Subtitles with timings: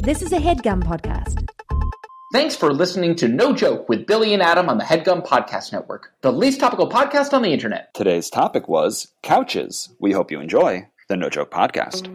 [0.00, 1.48] This is a headgum podcast.
[2.32, 6.12] Thanks for listening to No Joke with Billy and Adam on the Headgum Podcast Network,
[6.20, 7.92] the least topical podcast on the internet.
[7.94, 9.88] Today's topic was couches.
[9.98, 12.06] We hope you enjoy the No Joke Podcast.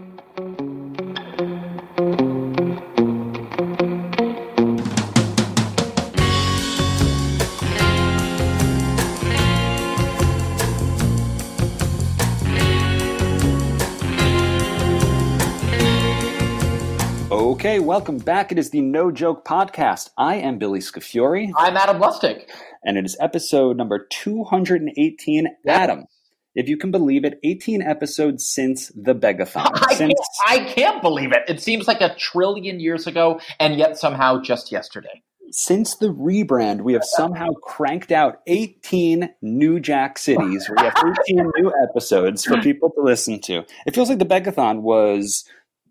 [17.73, 18.51] Okay, welcome back.
[18.51, 20.11] It is the No Joke Podcast.
[20.15, 22.47] I am Billy Scafuri, I'm Adam Lustick.
[22.83, 25.47] and it is episode number 218.
[25.67, 26.05] Adam,
[26.53, 29.71] if you can believe it, 18 episodes since the Begathon.
[29.89, 30.13] I Since
[30.45, 31.45] can't, I can't believe it.
[31.47, 35.23] It seems like a trillion years ago, and yet somehow just yesterday.
[35.49, 40.69] since the rebrand, we have somehow cranked out 18 new Jack cities.
[40.69, 40.93] We have
[41.27, 43.65] 18 new episodes for people to listen to.
[43.87, 45.43] It feels like the Begathon was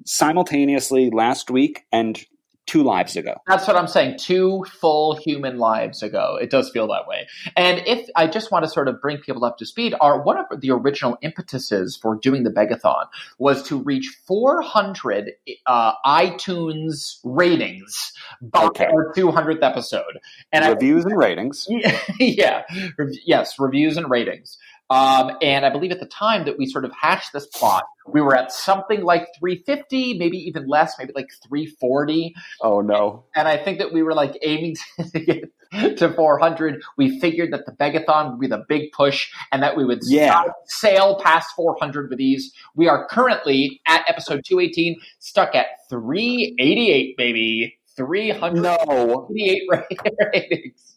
[0.04, 2.24] simultaneously last week and
[2.64, 3.34] two lives ago.
[3.48, 4.18] That's what I'm saying.
[4.20, 6.38] Two full human lives ago.
[6.40, 7.26] It does feel that way.
[7.56, 10.38] And if I just want to sort of bring people up to speed, are one
[10.38, 13.06] of the original impetuses for doing the Begathon
[13.38, 15.32] was to reach 400
[15.66, 18.86] uh, iTunes ratings by Okay.
[18.86, 20.20] our 200th episode.
[20.52, 21.66] And I Reviews and ratings.
[22.20, 22.62] yeah,
[22.96, 24.56] Rev- yes, reviews and ratings.
[24.92, 28.20] Um, and I believe at the time that we sort of hashed this plot, we
[28.20, 32.34] were at something like 350, maybe even less, maybe like 340.
[32.62, 33.24] Oh no.
[33.34, 34.76] And I think that we were like aiming
[35.12, 36.82] to get to 400.
[36.98, 40.32] We figured that the Begathon would be the big push and that we would Yeah.
[40.42, 42.52] stop- sail past 400 with these.
[42.74, 47.78] We are currently at episode 218, stuck at 388, baby.
[47.96, 49.28] 388 No.
[50.32, 50.96] ratings.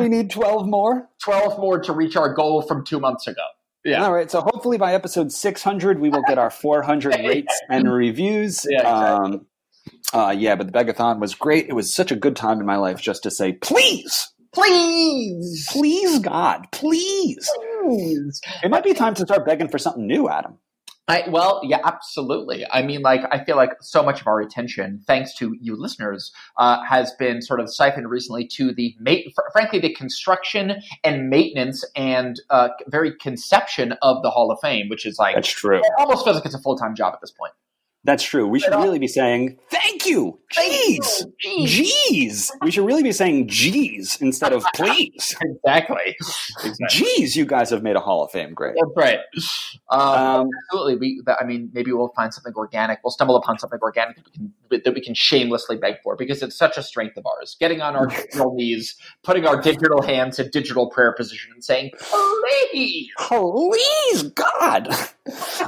[0.00, 1.08] We need 12 more.
[1.22, 3.42] 12 more to reach our goal from two months ago.
[3.84, 4.04] Yeah.
[4.04, 4.30] All right.
[4.30, 8.66] So hopefully by episode 600, we will get our 400 rates and reviews.
[8.68, 9.36] Yeah, exactly.
[9.36, 9.46] Um,
[10.12, 11.68] uh, yeah, but the Begathon was great.
[11.68, 15.68] It was such a good time in my life just to say, please, Please.
[15.70, 17.48] please, God, please.
[17.84, 18.40] Please.
[18.62, 20.58] It might be time to start begging for something new, Adam.
[21.08, 22.66] I, well, yeah, absolutely.
[22.70, 26.32] I mean, like, I feel like so much of our attention, thanks to you listeners,
[26.58, 31.30] uh, has been sort of siphoned recently to the, ma- fr- frankly, the construction and
[31.30, 35.78] maintenance and uh, very conception of the Hall of Fame, which is like, That's true.
[35.78, 37.54] it almost feels like it's a full time job at this point.
[38.08, 38.48] That's true.
[38.48, 40.38] We should uh, really be saying, thank you.
[40.56, 41.26] Jeez.
[41.44, 41.84] Jeez.
[42.10, 42.50] Jeez.
[42.62, 45.36] We should really be saying, jeez, instead of please.
[45.42, 46.16] Exactly.
[46.64, 46.86] exactly.
[46.88, 48.76] Jeez, you guys have made a Hall of Fame great.
[48.80, 49.18] That's right.
[49.90, 50.96] Um, Um, absolutely.
[50.96, 53.00] We, that, I mean, maybe we'll find something organic.
[53.04, 54.52] We'll stumble upon something organic that we can
[54.84, 57.58] that we can shamelessly beg for because it's such a strength of ours.
[57.60, 61.90] Getting on our digital knees, putting our digital hands in digital prayer position, and saying,
[61.98, 64.88] "Please." Please, God.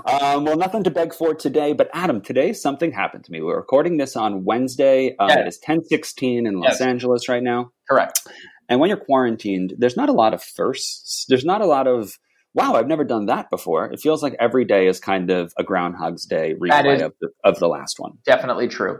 [0.06, 3.40] um, well, nothing to beg for today, but Adam, today something happened to me.
[3.42, 5.14] We're recording this on Wednesday.
[5.18, 5.40] Um, Yeah.
[5.40, 6.80] It is ten sixteen in Los Yes.
[6.80, 7.70] Angeles right now.
[7.88, 8.20] Correct.
[8.68, 11.24] And when you're quarantined, there's not a lot of firsts.
[11.28, 12.12] There's not a lot of
[12.54, 13.86] wow, I've never done that before.
[13.92, 17.58] It feels like every day is kind of a Groundhog's Day replay of the, of
[17.60, 18.12] the last one.
[18.24, 18.98] Definitely true.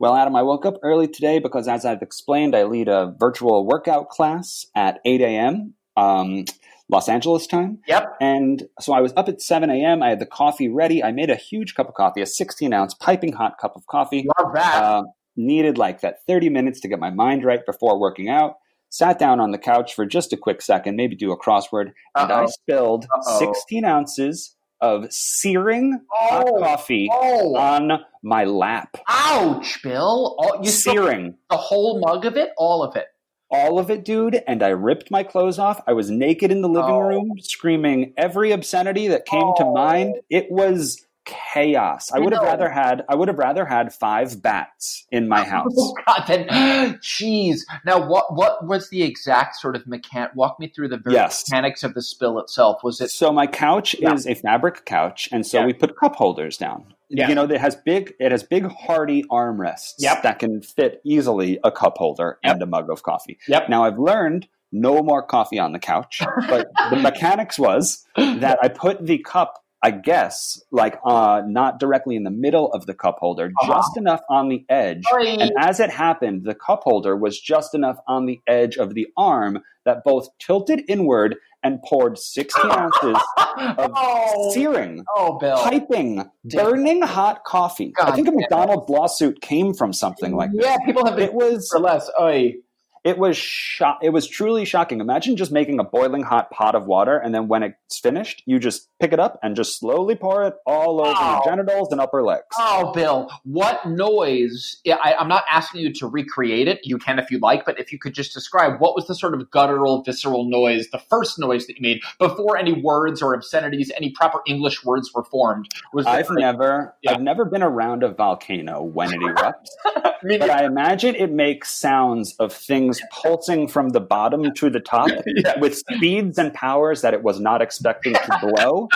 [0.00, 3.64] Well, Adam, I woke up early today because, as I've explained, I lead a virtual
[3.66, 5.74] workout class at 8 a.m.
[5.96, 6.44] Um,
[6.90, 7.78] Los Angeles time.
[7.88, 8.16] Yep.
[8.20, 10.02] And so I was up at 7 a.m.
[10.02, 11.02] I had the coffee ready.
[11.02, 14.26] I made a huge cup of coffee, a 16 ounce piping hot cup of coffee.
[14.38, 14.82] Love that.
[14.82, 15.02] Uh,
[15.36, 18.56] needed like that 30 minutes to get my mind right before working out.
[18.90, 22.30] Sat down on the couch for just a quick second, maybe do a crossword, and
[22.30, 22.46] I Uh-oh.
[22.46, 23.38] spilled Uh-oh.
[23.40, 26.58] 16 ounces of searing hot Oh.
[26.60, 28.96] coffee oh, on my lap.
[29.08, 30.36] ouch, Bill!
[30.38, 31.34] All, you Searing.
[31.50, 33.06] the whole mug of it, all of it.
[33.54, 35.80] All of it, dude, and I ripped my clothes off.
[35.86, 37.00] I was naked in the living Oh.
[37.00, 39.72] room, screaming every obscenity that came to Oh.
[39.74, 40.16] mind.
[40.28, 42.12] It was chaos.
[42.12, 45.50] I would have rather had I would have rather had five bats in my oh,
[45.50, 45.74] house.
[45.78, 46.24] Oh God!
[46.26, 46.46] Then,
[47.02, 47.60] jeez.
[47.86, 50.34] Now, what what was the exact sort of mechan?
[50.34, 51.44] Walk me through the very Yes.
[51.48, 52.82] mechanics of the spill itself.
[52.84, 53.10] Was it?
[53.10, 54.12] So my couch Yeah.
[54.12, 55.66] is a fabric couch, and so Yeah.
[55.66, 56.93] we put cup holders down.
[57.10, 57.28] Yeah.
[57.28, 60.22] You know, it has big it has big hardy armrests Yep.
[60.22, 62.52] that can fit easily a cup holder Yep.
[62.54, 63.38] and a mug of coffee.
[63.48, 63.68] Yep.
[63.68, 68.68] Now I've learned no more coffee on the couch, but the mechanics was that I
[68.68, 73.18] put the cup, I guess, like uh, not directly in the middle of the cup
[73.20, 73.74] holder, Uh-huh.
[73.74, 75.04] just enough on the edge.
[75.08, 75.36] Sorry.
[75.36, 79.06] And as it happened, the cup holder was just enough on the edge of the
[79.16, 83.16] arm that both tilted inward and poured 16 ounces
[83.78, 85.56] of oh, searing, oh, Bill.
[85.56, 86.64] piping, Damn.
[86.64, 87.92] burning hot coffee.
[88.00, 88.32] I think a.
[88.32, 90.64] McDonald's lawsuit came from something like this.
[90.64, 92.08] yeah, people have been It was for less.
[92.20, 92.54] Oy.
[93.04, 95.00] It was sho- it was truly shocking.
[95.00, 98.58] Imagine just making a boiling hot pot of water, and then when it's finished, you
[98.58, 101.32] just pick it up and just slowly pour it all over Oh.
[101.44, 102.44] your genitals and upper legs.
[102.58, 104.80] Oh, Bill, what noise?
[104.86, 106.80] I, I'm not asking you to recreate it.
[106.84, 109.34] You can if you like, but if you could just describe what was the sort
[109.34, 113.92] of guttural, visceral noise, the first noise that you made before any words or obscenities,
[113.96, 115.68] any proper English words were formed.
[115.92, 117.12] Was I've never Yeah.
[117.12, 121.30] I've never been around a volcano when it erupts, I mean, but I imagine it
[121.30, 125.58] makes sounds of things pulsing from the bottom to the top Yeah.
[125.58, 128.88] with speeds and powers that it was not expecting to blow.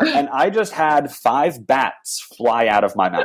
[0.00, 3.24] and I just had five bats fly out of my mouth.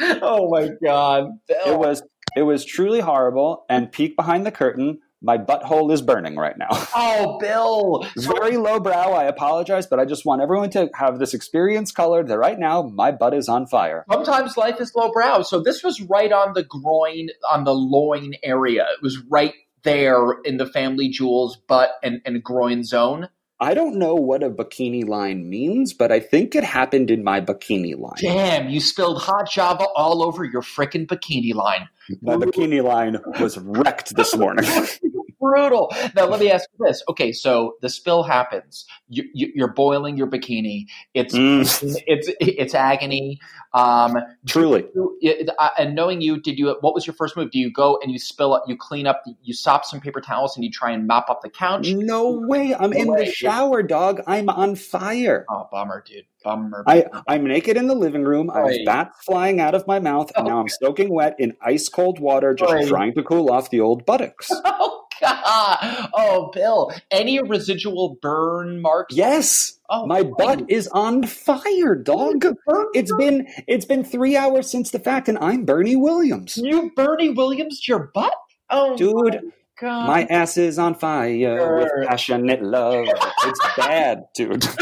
[0.22, 2.02] oh my god, It was
[2.36, 3.64] it was truly horrible.
[3.68, 6.68] And peek behind the curtain, my butthole is burning right now.
[6.96, 8.06] Oh, Bill.
[8.16, 9.12] Very lowbrow.
[9.12, 12.82] I apologize, but I just want everyone to have this experience colored that right now
[12.82, 14.04] my butt is on fire.
[14.10, 15.42] Sometimes life is lowbrow.
[15.42, 18.86] So this was right on the groin, on the loin area.
[18.92, 23.28] It was right there in the family jewels butt and, and groin zone.
[23.60, 27.40] I don't know what a bikini line means, but I think it happened in my
[27.40, 28.18] bikini line.
[28.20, 31.88] Damn, you spilled hot Java all over your frickin' bikini line.
[32.20, 34.68] My bikini line was wrecked this morning.
[35.40, 35.92] Brutal.
[36.16, 37.02] Now let me ask you this.
[37.08, 38.86] Okay, so the spill happens.
[39.08, 40.86] You, you, you're boiling your bikini.
[41.14, 43.40] It's Mm, it's it's agony.
[43.72, 44.16] Um,
[44.46, 44.86] truly.
[44.94, 46.76] you- it- uh, and knowing you, did you?
[46.80, 47.50] What was your first move?
[47.50, 48.64] Do you go and you spill up?
[48.68, 49.22] You clean up?
[49.42, 51.88] You stop some paper towels and you try and mop up the couch?
[51.92, 52.74] No way.
[52.74, 54.20] I'm in the shower, dog.
[54.26, 55.44] I'm on fire.
[55.50, 56.24] Oh, bummer, dude.
[56.44, 56.84] Bummer.
[56.86, 58.50] I, I'm naked in the living room.
[58.50, 58.84] I have Right.
[58.86, 62.54] bats flying out of my mouth, and now I'm soaking wet in ice cold water,
[62.54, 62.86] just Right.
[62.86, 64.50] trying to cool off the old buttocks.
[65.22, 66.10] oh God.
[66.14, 66.92] Oh, Bill.
[67.10, 69.14] Any residual burn marks?
[69.14, 72.46] Yes, Oh, my butt is on fire, dog.
[72.94, 77.30] It's been it's been three hours since the fact, and I'm Bernie Williams, you Bernie
[77.30, 78.34] Williams your butt.
[78.70, 79.14] Oh, dude.
[79.14, 79.40] my
[79.78, 80.06] God.
[80.06, 83.06] My ass is on fire with passionate love.
[83.44, 84.64] It's bad, dude.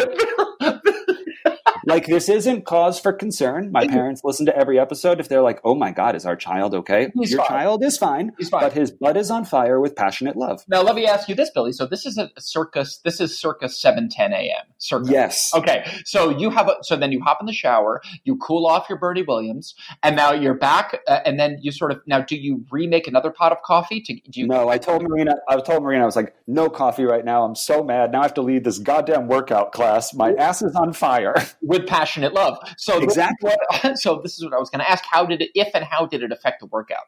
[1.93, 3.71] Like this isn't cause for concern.
[3.71, 5.21] My parents listen to every episode.
[5.21, 7.49] If they're like, "Oh my God, is our child okay?" He's Your fine.
[7.49, 8.63] child is fine, He's fine.
[8.63, 10.65] but his butt is on fire with passionate love.
[10.69, 11.73] now let me ask you this, Billy.
[11.73, 12.87] So this is a circa.
[13.05, 14.65] This is circa seven ten a.m.
[14.79, 15.11] Circa.
[15.13, 15.53] Yes.
[15.55, 18.89] Okay, so you have a, so then you hop in the shower, you cool off
[18.89, 22.37] your Bernie Williams, and now you're back, uh, and then you sort of now do
[22.37, 24.01] you remake another pot of coffee?
[24.01, 25.35] To do you No, I told Marina.
[25.47, 26.05] I told Marina.
[26.05, 27.45] I was like, "No coffee right now.
[27.45, 28.13] I'm so mad.
[28.13, 30.15] Now I have to lead this goddamn workout class.
[30.15, 32.59] My ass is on fire." with passionate love.
[32.77, 33.51] So Exactly.
[33.83, 35.05] what- so this is what I was going to ask.
[35.11, 37.05] How did it, if and how did it affect the workout?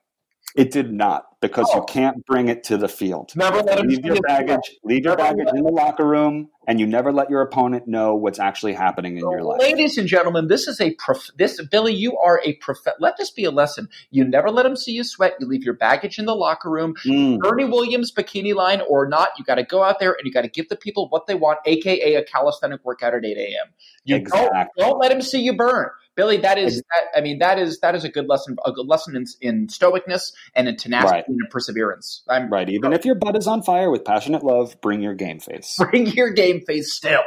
[0.55, 1.79] It did not because Oh.
[1.79, 3.33] you can't bring it to the field.
[3.35, 4.79] Never let him leave your baggage.
[4.85, 8.39] Leave your baggage in the locker room, and you never let your opponent know what's
[8.39, 9.61] actually happening in your life.
[9.61, 11.93] Ladies and gentlemen, this is a prof- this Billy.
[11.93, 12.79] You are a prof.
[13.01, 13.89] Let this be a lesson.
[14.13, 15.35] You never let them see you sweat.
[15.41, 16.95] You leave your baggage in the locker room.
[17.05, 17.41] Mm.
[17.41, 20.43] Bernie Williams bikini line or not, you got to go out there and you got
[20.43, 23.73] to give the people what they want, aka a calisthenic workout at eight a.m.
[24.05, 24.51] You Exactly.
[24.57, 26.37] don't don't let them see you burn, Billy.
[26.39, 29.17] That is that, I mean that is that is a good lesson, a good lesson
[29.17, 31.29] in, in stoicness and in tenacity Right.
[31.29, 32.23] and in perseverance.
[32.29, 32.69] I'm Right.
[32.71, 35.77] Even if your butt is on fire with passionate love, bring your game face.
[35.91, 37.23] bring your game face still.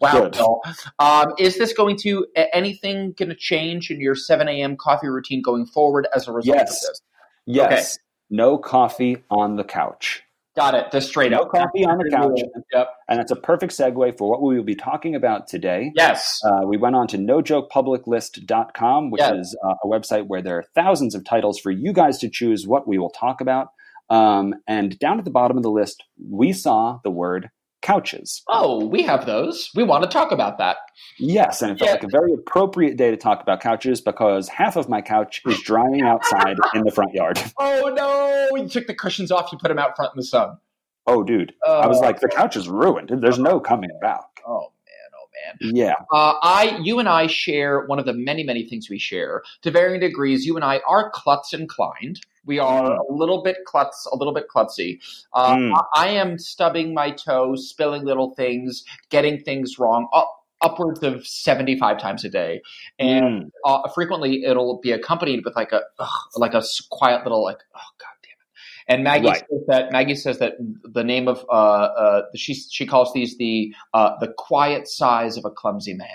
[0.00, 0.60] Wow, Bill.
[0.98, 4.76] Um, is this going to anything going to change in your seven a.m.
[4.76, 6.84] coffee routine going forward as a result Yes.
[6.84, 7.00] of this?
[7.46, 7.98] Yes.
[8.28, 10.22] No coffee on the couch.
[10.56, 10.90] Got it.
[10.90, 12.40] The straight No up coffee on the couch.
[12.72, 12.88] Yep.
[13.08, 15.92] And that's a perfect segue for what we will be talking about today.
[15.94, 16.40] Yes.
[16.44, 19.34] Uh, we went on to nojokepubliclist.com, which Yeah.
[19.34, 22.66] is uh, a website where there are thousands of titles for you guys to choose
[22.66, 23.68] what we will talk about.
[24.08, 27.50] Um, and down at the bottom of the list, we saw the word
[27.82, 28.42] couches.
[28.48, 29.70] Oh, we have those.
[29.74, 30.76] We want to talk about that.
[31.18, 31.94] Yes, and it felt Yeah.
[31.94, 35.60] like a very appropriate day to talk about couches because half of my couch is
[35.62, 37.38] drying outside in the front yard.
[37.58, 38.56] Oh no!
[38.56, 39.50] You took the cushions off.
[39.52, 40.58] You put them out front in the sun.
[41.06, 41.54] Oh, dude.
[41.66, 43.10] I was like, the couch is ruined.
[43.22, 44.24] There's no coming back.
[44.46, 45.10] Oh man!
[45.14, 45.26] Oh
[45.66, 45.76] man!
[45.76, 45.94] Yeah.
[46.12, 49.70] Uh, I, you and I share one of the many, many things we share to
[49.70, 50.44] varying degrees.
[50.44, 52.20] You and I are klutz inclined.
[52.46, 54.98] We are a little bit klutz, a little bit klutzy.
[55.32, 55.72] Uh, Mm.
[55.94, 60.08] I, I am stubbing my toe, spilling little things, getting things wrong.
[60.14, 62.62] Up, upwards of 75 times a day
[62.98, 63.50] and Mm.
[63.66, 67.88] uh, frequently it'll be accompanied with like a ugh, like a quiet little like oh
[67.98, 68.48] god damn it
[68.88, 69.44] and maggie Right.
[69.50, 73.74] says that maggie says that the name of uh uh she she calls these the
[73.92, 76.08] uh the quiet sighs of a clumsy man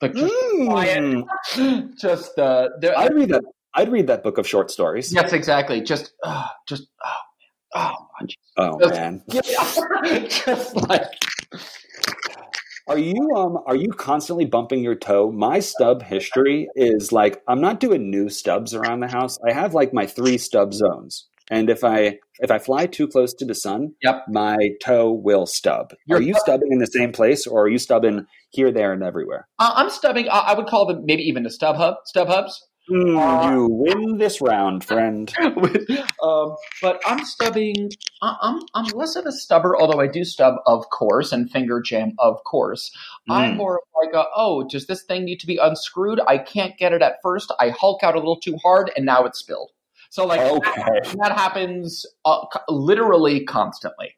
[0.00, 0.66] the just Mm.
[0.66, 3.42] quiet just uh the, I'd read that.
[3.74, 5.12] I'd read that book of short stories.
[5.12, 7.12] yes exactly just uh, just oh
[7.74, 7.94] oh
[8.60, 9.22] Oh Just- man.
[10.28, 11.12] Just like
[12.88, 15.30] Are you um are you constantly bumping your toe?
[15.30, 19.38] My stub history is like I'm not doing new stubs around the house.
[19.48, 21.28] I have like my three stub zones.
[21.50, 24.24] and if I if I fly too close to the sun, Yep.
[24.28, 25.92] my toe will stub.
[26.06, 29.02] Your are you stubbing in the same place, or are you stubbing here, there, and
[29.02, 29.46] everywhere?
[29.58, 30.28] Uh, I'm stubbing.
[30.28, 32.58] I I would call them maybe even a stub hub, stub hubs.
[32.88, 35.32] Hmm, Uh, you win this round, friend.
[36.22, 37.90] um, but I'm stubbing.
[38.22, 42.14] I'm I'm less of a stubber, although I do stub, of course, and finger jam,
[42.18, 42.90] of course.
[43.28, 43.56] I'm Mm.
[43.56, 46.20] more of like, a, oh, does this thing need to be unscrewed?
[46.26, 47.52] I can't get it at first.
[47.60, 49.70] I hulk out a little too hard, and now it's spilled.
[50.10, 50.70] So like Okay.
[50.76, 54.14] that, that happens uh, literally constantly.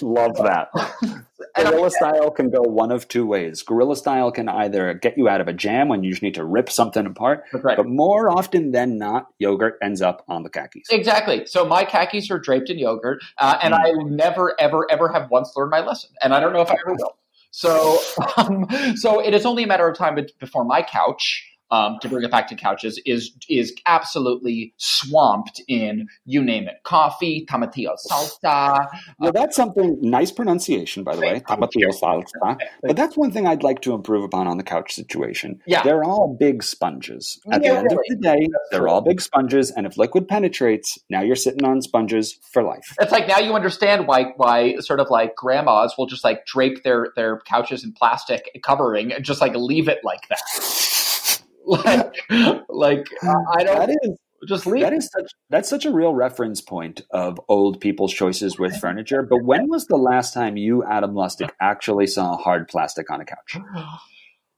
[0.00, 0.68] Love that.
[1.56, 3.62] Gorilla style can go one of two ways.
[3.62, 6.44] Gorilla style can either get you out of a jam when you just need to
[6.44, 7.76] rip something apart, right.
[7.76, 10.88] but more often than not, yogurt ends up on the khakis.
[10.90, 11.46] Exactly.
[11.46, 13.78] So my khakis are draped in yogurt, uh, and Mm.
[13.78, 16.76] I never, ever, ever have once learned my lesson, and I don't know if I
[16.84, 17.16] ever will.
[17.50, 17.98] So,
[18.36, 22.24] um, so it is only a matter of time before my couch, um, to bring
[22.24, 28.86] it back to couches, is is absolutely swamped in you name it, coffee, tomatillo salsa.
[29.18, 31.40] Well, that's something nice pronunciation, by the way.
[31.40, 32.58] Tapatio salsa.
[32.82, 35.60] But that's one thing I'd like to improve upon on the couch situation.
[35.66, 35.82] Yeah.
[35.82, 37.40] They're all big sponges.
[37.50, 37.96] At Yeah, the end really.
[38.10, 41.82] of the day, they're all big sponges, and if liquid penetrates, now you're sitting on
[41.82, 42.94] sponges for life.
[43.00, 46.82] It's like now you understand why why sort of like grandmas will just like drape
[46.82, 50.40] their their couches in plastic covering and just like leave it like that.
[51.84, 52.14] like,
[52.68, 56.60] like I don't That is just leave that is such that's such a real reference
[56.60, 59.22] point of old people's choices with furniture.
[59.22, 63.24] But when was the last time you, Adam Lustick, actually saw hard plastic on a
[63.24, 63.56] couch?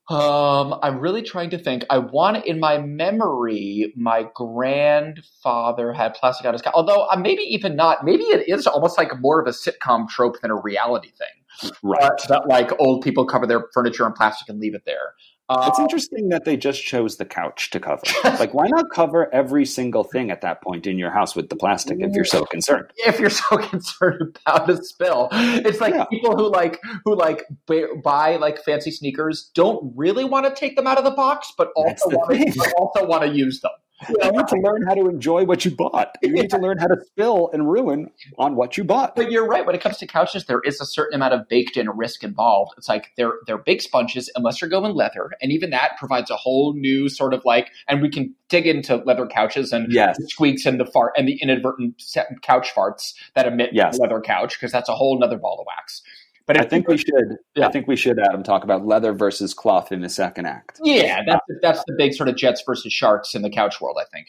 [0.09, 1.85] Um, I'm really trying to think.
[1.91, 6.75] I want in my memory, my grandfather had plastic on his couch.
[6.77, 8.05] Although uh, maybe even not.
[8.05, 11.73] Maybe it is almost like more of a sitcom trope than a reality thing.
[11.83, 12.01] Right.
[12.05, 15.15] Uh, that like old people cover their furniture in plastic and leave it there.
[15.49, 18.03] Uh, It's interesting that they just chose the couch to cover.
[18.25, 21.57] Like, why not cover every single thing at that point in your house with the
[21.57, 22.91] plastic if you're so concerned?
[22.99, 26.05] if you're so concerned about a spill, it's like Yeah.
[26.07, 27.45] people who like who like
[28.03, 31.69] buy like fancy sneakers don't really want to take them out of the box, but
[31.76, 33.71] also want to also want to use them.
[34.09, 36.17] You need to learn how to enjoy what you bought.
[36.23, 39.17] You need to learn how to spill and ruin on what you bought.
[39.17, 39.65] But you're right.
[39.65, 42.73] When it comes to couches, there is a certain amount of baked-in risk involved.
[42.76, 46.37] It's like they're they're big sponges, unless you're going leather, and even that provides a
[46.37, 47.71] whole new sort of like.
[47.88, 50.19] And we can dig into leather couches and Yes.
[50.19, 51.95] the squeaks and the fart and the inadvertent
[52.43, 53.99] couch farts that emit Yes.
[53.99, 56.03] leather couch because that's a whole nother ball of wax.
[56.47, 57.37] But I think we should.
[57.55, 57.67] Yeah.
[57.67, 60.81] I think we should, Adam, talk about leather versus cloth in the second act.
[60.83, 63.99] Yeah, that's that's the big sort of Jets versus Sharks in the couch world.
[64.00, 64.29] I think.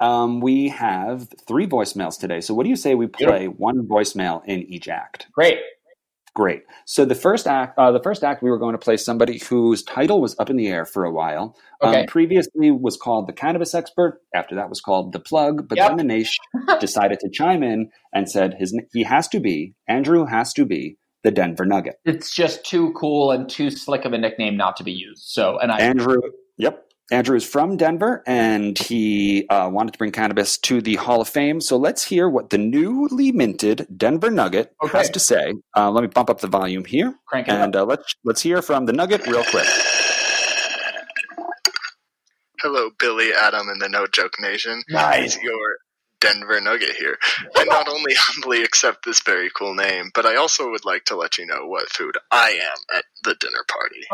[0.00, 2.40] Um, we have three voicemails today.
[2.40, 5.28] So, what do you say we play one voicemail in each act?
[5.32, 5.58] Great.
[6.34, 6.62] Great.
[6.86, 9.82] So the first act, uh, the first act, we were going to play somebody whose
[9.82, 11.54] title was up in the air for a while.
[11.82, 12.00] Okay.
[12.00, 14.22] Um, previously was called the cannabis expert.
[14.34, 15.68] After that was called the plug.
[15.68, 15.88] But Yep.
[15.88, 16.42] then the nation
[16.80, 20.96] decided to chime in and said his he has to be Andrew has to be
[21.24, 21.96] the Denver Nugget.
[22.04, 25.22] It's just too cool and too slick of a nickname not to be used.
[25.24, 26.20] So, and I Andrew,
[26.56, 26.86] yep.
[27.10, 31.28] Andrew is from Denver, and he uh, wanted to bring cannabis to the Hall of
[31.28, 31.60] Fame.
[31.60, 34.96] So let's hear what the newly minted Denver Nugget Okay.
[34.96, 35.52] has to say.
[35.76, 37.14] Uh, let me bump up the volume here.
[37.26, 37.60] crank it up.
[37.60, 39.66] And uh, let's let's hear from the Nugget real quick.
[42.60, 44.82] Hello, Billy, Adam, and the No Joke Nation.
[44.88, 45.36] Nice.
[45.42, 45.76] Your
[46.22, 47.18] Denver Nugget here.
[47.56, 51.16] I not only humbly accept this very cool name, but I also would like to
[51.16, 54.06] let you know what food I am at the dinner party.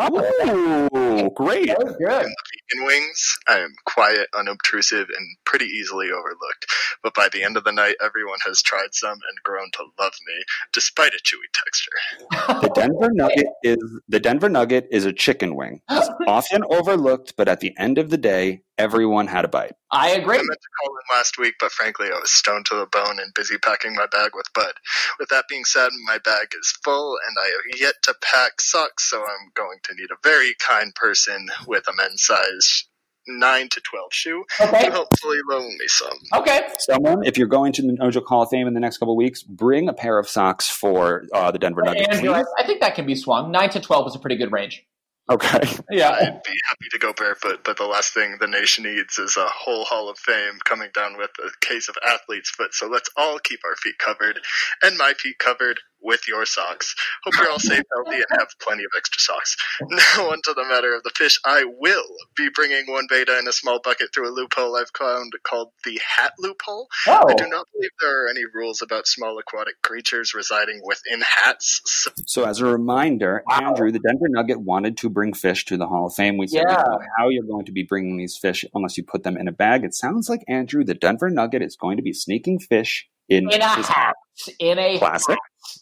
[0.97, 1.69] Ooh, great!
[1.69, 2.25] That was good.
[2.25, 2.37] In the
[2.75, 6.67] vegan wings, I am quiet, unobtrusive, and pretty easily overlooked.
[7.03, 10.15] But by the end of the night, everyone has tried some and grown to love
[10.27, 12.61] me, despite a chewy texture.
[12.63, 15.83] The Denver Nugget is the Denver Nugget is a chicken wing.
[15.91, 19.73] It's often overlooked, but at the end of the day, everyone had a bite.
[19.91, 20.15] I agree.
[20.15, 20.37] I agree.
[20.49, 23.33] meant to call in last week, but frankly, I was stoned to the bone and
[23.35, 24.73] busy packing my bag with Bud.
[25.19, 29.11] With that being said, my bag is full and I have yet to pack socks,
[29.11, 32.85] so I'm going to need a very kind person with a men's size
[33.31, 34.87] 9 to 12 shoe Okay.
[34.87, 36.19] to hopefully loan me some.
[36.35, 36.63] Okay.
[36.79, 39.13] Someone, if you're going to the No Joke Hall of Fame in the next couple
[39.13, 42.09] of weeks, bring a pair of socks for uh, the Denver Nuggets.
[42.09, 42.33] Andrew.
[42.33, 43.51] I, I think that can be swung.
[43.51, 44.85] Nine to twelve is a pretty good range.
[45.31, 45.61] Okay.
[45.91, 46.11] Yeah.
[46.11, 49.47] I'd be happy to go barefoot, but the last thing the nation needs is a
[49.47, 52.73] whole Hall of Fame coming down with a case of athlete's foot.
[52.73, 54.41] So let's all keep our feet covered
[54.83, 56.95] and my feet covered with your socks.
[57.25, 59.57] Hope you're all safe, healthy, and have plenty of extra socks.
[59.91, 61.41] Now, on to the matter of the fish.
[61.45, 62.05] I will
[62.37, 66.01] be bringing one betta in a small bucket through a loophole I've found called the
[66.05, 66.89] hat loophole.
[67.07, 67.49] Oh, I do oh.
[67.49, 71.81] not believe there are any rules about small aquatic creatures residing within hats.
[71.85, 73.71] So So, as a reminder, Wow.
[73.71, 76.37] Andrew, the Denver Nugget wanted to bring fish to the Hall of Fame.
[76.39, 76.85] We said, Yeah.
[77.19, 79.85] how you're going to be bringing these fish unless you put them in a bag.
[79.85, 83.61] It sounds like Andrew, the Denver Nugget, is going to be sneaking fish in, in
[83.61, 84.17] a his hat.
[84.59, 85.31] In a Classic.
[85.31, 85.39] hat.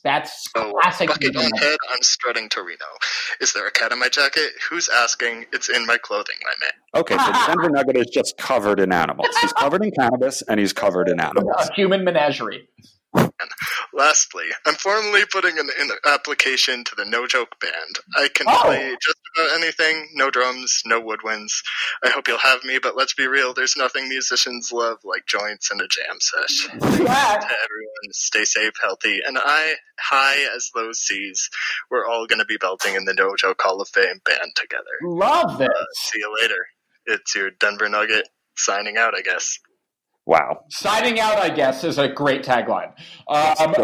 [0.07, 1.09] That's Oh, classic.
[1.09, 2.79] bucket on head, I'm strutting to Reno.
[3.41, 4.53] Is there a cat in my jacket?
[4.71, 5.47] Who's asking?
[5.53, 7.03] It's in my clothing, my man.
[7.03, 9.27] Okay, so the Denver Nugget is just covered in animals.
[9.41, 11.51] He's covered in cannabis and he's covered in animals.
[11.59, 12.69] A human menagerie.
[13.93, 17.99] Lastly, I'm formally putting an, an application to the No Joke Band.
[18.17, 18.63] I can Oh.
[18.65, 21.63] play just about anything, no drums, no woodwinds.
[22.05, 25.71] I hope you'll have me, but let's be real, there's nothing musicians love like joints
[25.71, 26.69] and a jam sesh.
[26.73, 27.39] Yeah.
[27.39, 31.49] To everyone, stay safe, healthy, and I, high as those seas,
[31.91, 34.85] we're all going to be belting in the No Joke Hall of Fame band together.
[35.03, 35.69] Love this.
[35.69, 36.67] Uh, see you later.
[37.07, 39.59] It's your Denver Nugget signing out, I guess.
[40.27, 40.65] Wow.
[40.71, 42.89] Signing out, I guess, is a great tagline.
[43.29, 43.75] Um,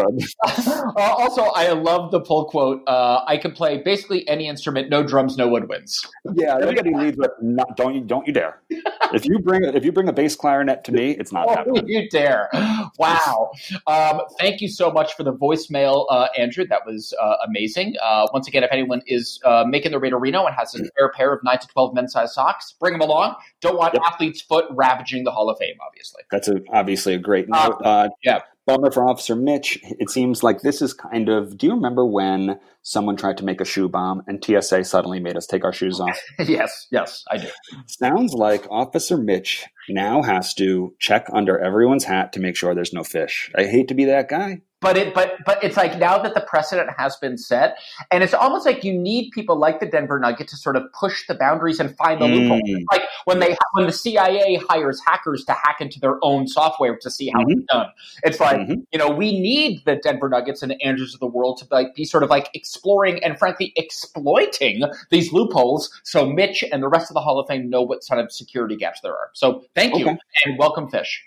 [0.45, 2.81] uh, also, I love the pull quote.
[2.85, 6.05] Uh, I can play basically any instrument, no drums, no woodwinds.
[6.35, 8.61] Yeah, everybody leads with not, don't you don't you dare.
[9.13, 11.87] If you bring if you bring a bass clarinet to me, it's not Oh, happening.
[11.87, 12.49] you dare!
[12.97, 13.51] Wow.
[13.85, 16.65] Um, thank you so much for the voicemail, uh, Andrew.
[16.65, 17.93] That was uh, amazing.
[18.01, 20.83] Uh, once again, if anyone is uh, making their way to Reno and has a
[20.83, 23.35] spare pair of nine to twelve men's size socks, bring them along.
[23.61, 24.01] Don't want Yep.
[24.07, 26.23] athlete's foot ravaging the Hall of Fame, obviously.
[26.33, 27.79] That's a, obviously a great note.
[27.85, 28.39] Uh, yeah.
[28.65, 29.77] Bummer for Officer Mitch.
[29.83, 31.57] It seems like this is kind of.
[31.57, 35.37] Do you remember when someone tried to make a shoe bomb and TSA suddenly made
[35.37, 36.17] us take our shoes off?
[36.39, 37.49] yes, yes, I do.
[37.87, 42.93] Sounds like Officer Mitch now has to check under everyone's hat to make sure there's
[42.93, 43.51] no fish.
[43.55, 44.61] I hate to be that guy.
[44.83, 47.77] But it, but, but it's like now that the precedent has been set,
[48.11, 51.25] and it's almost like you need people like the Denver Nugget to sort of push
[51.25, 52.61] the boundaries and find the loophole.
[52.67, 52.83] Mm.
[52.91, 57.09] Like when they, when the CIA hires hackers to hack into their own software to
[57.09, 57.87] see how it's done.
[58.23, 58.85] It's like Mhm.
[58.91, 61.95] you know we need the Denver Nuggets and the Andrews of the world to like
[61.95, 67.09] be sort of like exploring and frankly exploiting these loopholes, so Mitch and the rest
[67.09, 69.29] of the Hall of Fame know what sort of security gaps there are.
[69.33, 70.17] So thank you Okay.
[70.45, 71.23] and welcome, Fish.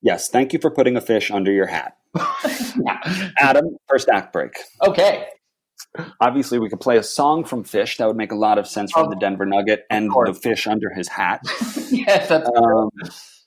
[0.00, 1.96] Yes, thank you for putting a fish under your hat.
[3.38, 4.52] Adam, first act break.
[4.86, 5.26] Okay.
[6.20, 7.96] Obviously, we could play a song from Fish.
[7.96, 10.66] That would make a lot of sense from Of- the Denver Nugget and the fish
[10.66, 11.40] under his hat.
[11.90, 12.90] yes, that's Um,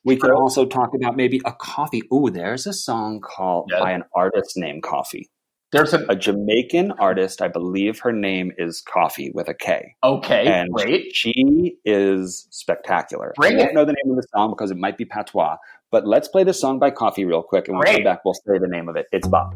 [0.03, 2.01] we could also talk about maybe a coffee.
[2.13, 3.79] Ooh, there's a song called Yeah.
[3.79, 5.27] by an artist named Koffee.
[5.71, 9.95] there's a A Jamaican artist, I believe her name is Koffee with a K.
[10.03, 11.15] okay, And great.
[11.15, 13.31] she is spectacular.
[13.37, 13.73] Bring I don't it.
[13.73, 15.55] know the name of the song because it might be patois,
[15.93, 18.03] but let's play the song by Koffee real quick, and when we Great.
[18.03, 19.05] come back, we'll say the name of it.
[19.11, 19.53] It's Bob.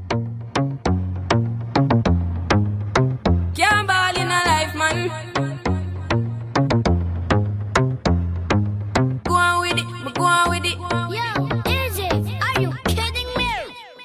[3.57, 5.09] Can't ball in a life, man.
[9.23, 10.77] Go on with it, go on with it.
[10.77, 11.25] Yo,
[11.73, 11.99] is?
[12.45, 13.49] Are you kidding me?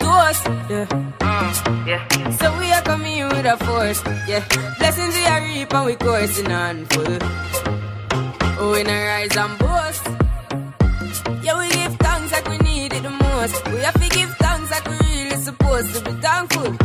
[0.01, 0.87] To us, yeah.
[0.89, 2.31] Mm, yeah.
[2.39, 4.43] So we are coming in with a force, yeah.
[4.79, 7.19] Blessings we are reap and we coursing on full.
[8.59, 10.09] Oh, we not rise and boast.
[11.43, 11.72] Yeah, we
[13.43, 13.69] most.
[13.69, 16.82] We have to give thanks like we really supposed to be thankful.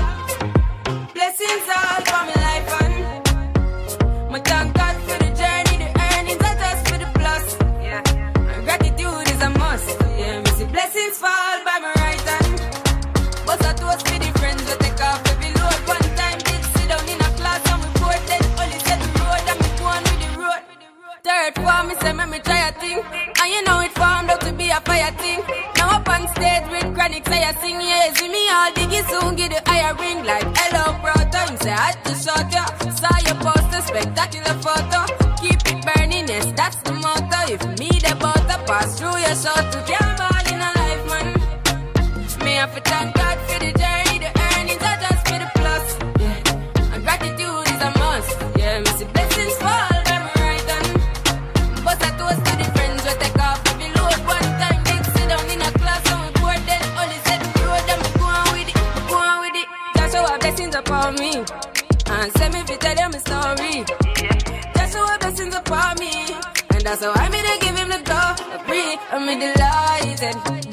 [27.25, 30.93] Say I sing, yeah, see me all diggy soon get the higher ring like hello
[31.01, 31.51] brother.
[31.51, 34.99] You say I had to shot ya, saw your poster, spectacular photo.
[35.41, 37.39] Keep it burning, yes that's the motto.
[37.53, 42.45] If me the butter pass through your shot to jam all in a life, man.
[42.45, 43.16] Me have to thank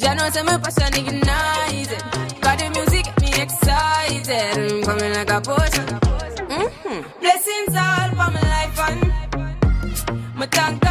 [0.04, 2.02] Jah knows I'm passion ignited.
[2.42, 4.58] Got the music get me excited.
[4.58, 5.86] I'm coming like a potion.
[6.52, 7.20] Mm-hmm.
[7.20, 9.00] Blessings all for my life and
[10.34, 10.84] my thank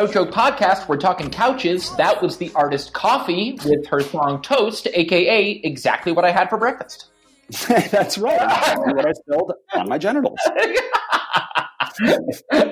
[0.00, 0.88] No Joke Podcast.
[0.88, 1.94] We're talking couches.
[1.96, 6.56] That was the artist Koffee with her song Toast, aka exactly what I had for
[6.56, 7.10] breakfast.
[7.68, 8.40] That's right.
[8.78, 10.38] What I spilled on my genitals.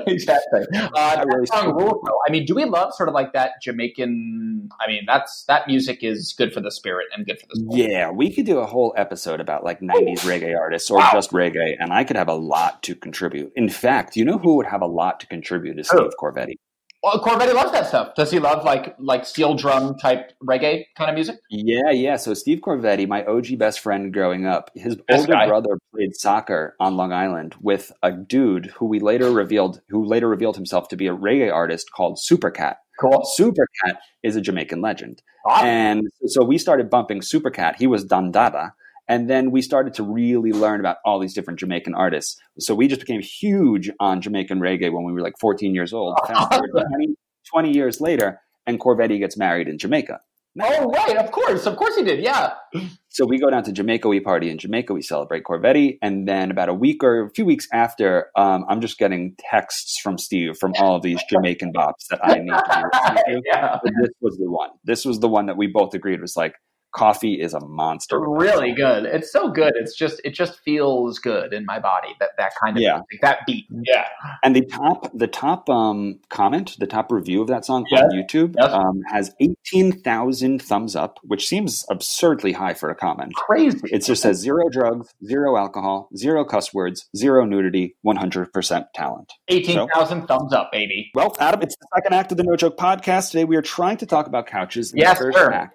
[0.06, 0.62] exactly.
[0.72, 2.18] Uh, that really song rules, though.
[2.26, 4.70] I mean, do we love sort of like that Jamaican?
[4.80, 7.76] I mean, that's that music is good for the spirit and good for the soul.
[7.76, 11.10] Yeah, we could do a whole episode about like 90s reggae artists or Wow.
[11.12, 13.52] just reggae, and I could have a lot to contribute.
[13.54, 15.88] In fact, you know who would have a lot to contribute is?
[15.88, 16.54] Steve Corvetti.
[17.02, 18.14] Well, Corvetti loves that stuff.
[18.16, 21.36] Does he love like like steel drum type reggae kind of music?
[21.48, 22.16] Yeah, yeah.
[22.16, 25.46] So Steve Corvetti, my OG best friend growing up, his Best older guy.
[25.46, 30.28] brother played soccer on Long Island with a dude who we later revealed who later
[30.28, 32.76] revealed himself to be a reggae artist called Supercat.
[33.00, 33.24] Cool.
[33.38, 35.22] Supercat is a Jamaican legend.
[35.46, 35.68] Awesome.
[35.68, 37.76] And so we started bumping Supercat.
[37.76, 38.74] He was Don Dada.
[39.08, 42.38] And then we started to really learn about all these different Jamaican artists.
[42.58, 46.16] So we just became huge on Jamaican reggae when we were like 14 years old.
[46.26, 47.16] 20,
[47.50, 50.20] 20 years later, and Corvetti gets married in Jamaica.
[50.60, 52.22] Oh right, of course, of course he did.
[52.22, 52.54] Yeah.
[53.10, 55.98] So we go down to Jamaica, we party in Jamaica, we celebrate Corvetti.
[56.02, 59.98] And then about a week or a few weeks after, um, I'm just getting texts
[60.00, 63.78] from Steve from all of these Jamaican bops that I need to yeah.
[63.82, 64.70] This was the one.
[64.84, 66.54] This was the one that we both agreed was like,
[66.94, 68.18] Koffee is a monster.
[68.20, 69.04] Really good.
[69.04, 69.72] It's so good.
[69.76, 72.08] It's just it just feels good in my body.
[72.20, 72.94] That that kind of Yeah.
[72.94, 73.66] music, that beat.
[73.84, 74.06] Yeah.
[74.42, 78.54] And the top, the top um, comment, the top review of that song on YouTube
[78.58, 78.72] Yes.
[78.72, 83.34] um, has 18,000 thumbs up, which seems absurdly high for a comment.
[83.34, 83.78] Crazy.
[83.84, 89.32] It just says zero drugs, zero alcohol, zero cuss words, zero nudity, 100% talent.
[89.48, 91.10] Eighteen thousand thumbs up, baby.
[91.14, 93.30] Well, Adam, it's the second act of the No Joke podcast.
[93.30, 94.92] Today we are trying to talk about couches.
[94.94, 95.52] Yes, sir.
[95.52, 95.74] act,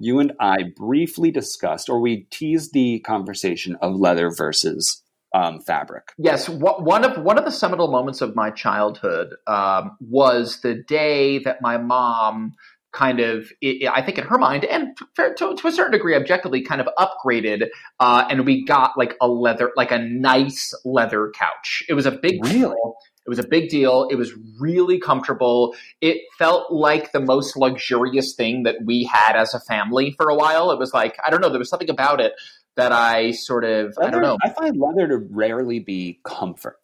[0.00, 5.02] you and I briefly discussed, or we teased the conversation of leather versus
[5.34, 6.12] um, fabric.
[6.16, 11.40] Yes, one of one of the seminal moments of my childhood um, was the day
[11.40, 12.54] that my mom
[12.92, 16.14] kind of, i I think in her mind, and to, to, to a certain degree,
[16.14, 17.66] objectively, kind of upgraded,
[18.00, 21.82] uh, and we got like a leather, like a nice leather couch.
[21.88, 22.58] It was a big Really?
[22.58, 22.94] deal.
[23.26, 24.06] It was a big deal.
[24.10, 25.74] It was really comfortable.
[26.00, 30.34] It felt like the most luxurious thing that we had as a family for a
[30.34, 30.70] while.
[30.70, 31.48] It was like I don't know.
[31.48, 32.34] There was something about it
[32.76, 34.36] that I sort of I don't know.
[34.42, 36.78] I find leather to rarely be comfort.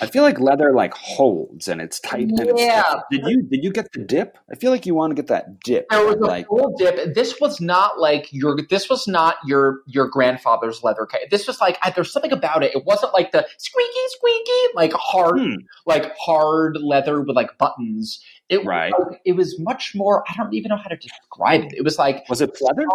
[0.00, 2.28] I feel like leather like holds and it's tight.
[2.28, 2.94] And it's Yeah.
[3.10, 4.36] Did you did you get the dip?
[4.50, 5.86] I feel like you want to get that dip.
[5.90, 7.14] There was a like full dip.
[7.14, 8.56] This was not like your.
[8.68, 11.06] This was not your your grandfather's leather.
[11.06, 12.74] Ca- this was like I, there's something about it.
[12.74, 15.54] It wasn't like the squeaky squeaky like hard hmm,
[15.86, 18.20] like hard leather with like buttons.
[18.48, 18.92] It Right.
[18.98, 20.24] like- it was much more.
[20.28, 21.74] I don't even know how to describe it.
[21.74, 22.86] It was like was it leather?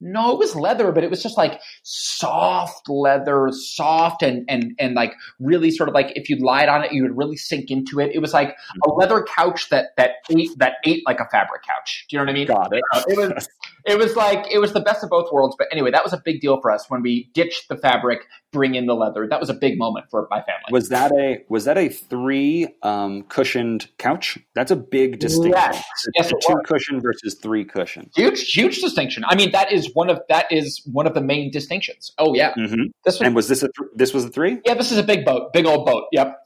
[0.00, 4.94] No, it was leather, but it was just like soft leather, soft and and and
[4.94, 7.98] like really sort of like if you lied on it, you would really sink into
[8.00, 8.14] it.
[8.14, 8.54] It was like
[8.86, 12.06] a leather couch that that ate that ate like a fabric couch.
[12.08, 12.46] Do you know what I mean?
[12.46, 12.82] Got it.
[12.94, 13.48] Uh, it was
[13.86, 15.56] it was like it was the best of both worlds.
[15.58, 18.20] But anyway, that was a big deal for us when we ditched the fabric,
[18.56, 19.26] bring in the leather.
[19.28, 20.64] That was a big moment for my family.
[20.70, 24.38] Was that a was that a three um, cushioned couch?
[24.54, 25.52] That's a big distinction.
[25.54, 25.84] Yes.
[26.16, 26.62] Yes, two was.
[26.66, 28.10] cushion versus three cushion.
[28.16, 29.24] huge, huge distinction.
[29.26, 32.12] I mean, that is one of that is one of the main distinctions.
[32.18, 32.84] Oh yeah, Mm-hmm.
[33.04, 34.58] this was And was this a th- this was a three?
[34.64, 36.04] yeah, this is a big boat, big old boat.
[36.12, 36.36] Yep.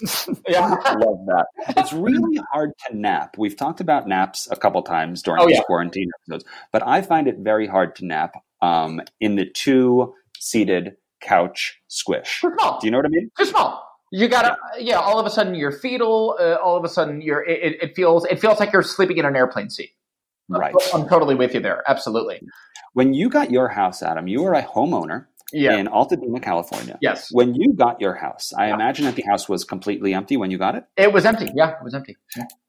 [0.48, 0.76] yeah.
[0.84, 1.46] I love that.
[1.76, 3.36] It's really hard to nap.
[3.36, 5.62] We've talked about naps a couple times during Oh, these yeah.
[5.64, 10.96] quarantine episodes, but I find it very hard to nap um, in the two seated
[11.20, 12.40] couch squish.
[12.40, 12.78] Too small.
[12.80, 13.30] Do you know what I mean?
[13.38, 13.84] Too small.
[14.10, 14.98] You gotta, yeah.
[14.98, 16.36] All of a sudden, you're fetal.
[16.40, 17.44] Uh, all of a sudden, you're.
[17.44, 18.24] It- it feels.
[18.24, 19.90] It feels like you're sleeping in an airplane seat.
[20.48, 20.74] Right.
[20.94, 21.82] I'm totally with you there.
[21.86, 22.40] Absolutely.
[22.94, 25.76] When you got your house, Adam, you were a homeowner Yeah.
[25.76, 26.98] in Altadena, California.
[27.00, 27.28] yes.
[27.32, 28.74] When you got your house, I Yeah.
[28.74, 30.84] imagine that the house was completely empty when you got it.
[30.96, 31.48] It was empty.
[31.54, 32.16] Yeah, it was empty.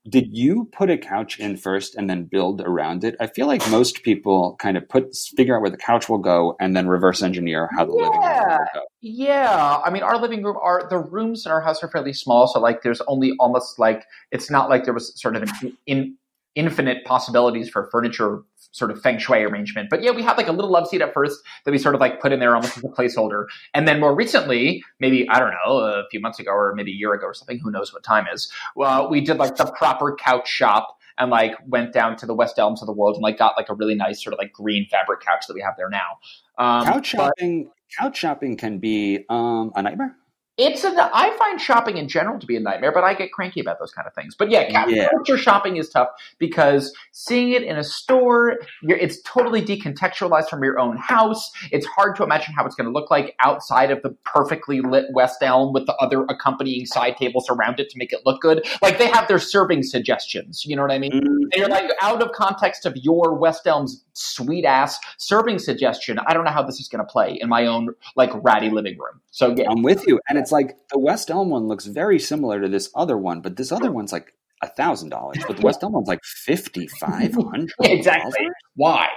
[0.08, 3.16] Did you put a couch in first and then build around it?
[3.20, 6.56] I feel like most people kind of put figure out where the couch will go
[6.60, 8.58] and then reverse engineer how the living room Yeah.
[8.60, 8.82] will go.
[9.02, 12.48] Yeah, I mean, our living room, our the rooms in our house are fairly small,
[12.48, 16.16] so like, there's only almost like it's not like there was sort of an in,
[16.56, 19.90] infinite possibilities for furniture sort of feng shui arrangement.
[19.90, 22.02] But yeah, we had like a little love seat at first that we sort of
[22.02, 23.46] like put in there almost as a placeholder.
[23.74, 26.96] And then more recently, maybe, I don't know, a few months ago or maybe a
[26.96, 30.16] year ago or something, who knows what time is, well, we did like the proper
[30.16, 33.38] couch shop and like went down to the West Elms of the world and like
[33.38, 35.90] got like a really nice sort of like green fabric couch that we have there
[35.90, 36.18] now.
[36.58, 37.72] Um, couch but- shopping.
[37.98, 40.16] Couch shopping can be um, a nightmare.
[40.60, 43.62] It's a, I find shopping in general to be a nightmare, but I get cranky
[43.62, 44.36] about those kind of things.
[44.36, 45.08] But yeah, Yeah.
[45.12, 50.62] furniture shopping is tough because seeing it in a store, you're, it's totally decontextualized from
[50.62, 51.50] your own house.
[51.72, 55.06] It's hard to imagine how it's going to look like outside of the perfectly lit
[55.14, 58.68] West Elm with the other accompanying side tables around it to make it look good.
[58.82, 60.66] Like they have their serving suggestions.
[60.66, 61.14] You know what I mean?
[61.14, 61.26] Mm-hmm.
[61.26, 66.20] And you're like out of context of your West Elm's sweet ass serving suggestion.
[66.20, 68.98] I don't know how this is going to play in my own like ratty living
[68.98, 69.22] room.
[69.32, 70.20] So yeah, I'm with you.
[70.28, 73.58] And it's like the West Elm one looks very similar to this other one, but
[73.58, 75.38] this other one's like a thousand dollars.
[75.48, 77.72] But the West Elm one's like fifty five hundred.
[77.82, 78.48] exactly.
[78.76, 79.08] Why?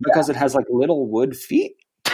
[0.00, 1.72] Because it has like little wood feet.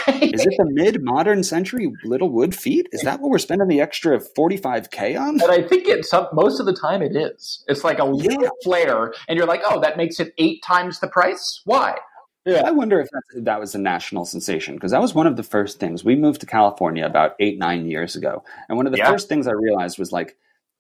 [0.09, 2.87] Is it the mid modern century little wood feet?
[2.92, 5.40] Is that what we're spending the extra forty five K on?
[5.40, 7.64] And I think it's most of the time it is.
[7.68, 8.48] It's like a little Yeah.
[8.64, 11.61] flare, and you're like, oh, that makes it eight times the price.
[11.64, 11.98] Why?
[12.48, 13.08] Yeah, I wonder if,
[13.44, 16.04] that was a national sensation because that was one of the first things.
[16.04, 18.42] We moved to California about eight, nine years ago.
[18.68, 19.11] And one of the Yeah.
[19.11, 20.37] first things I realized was like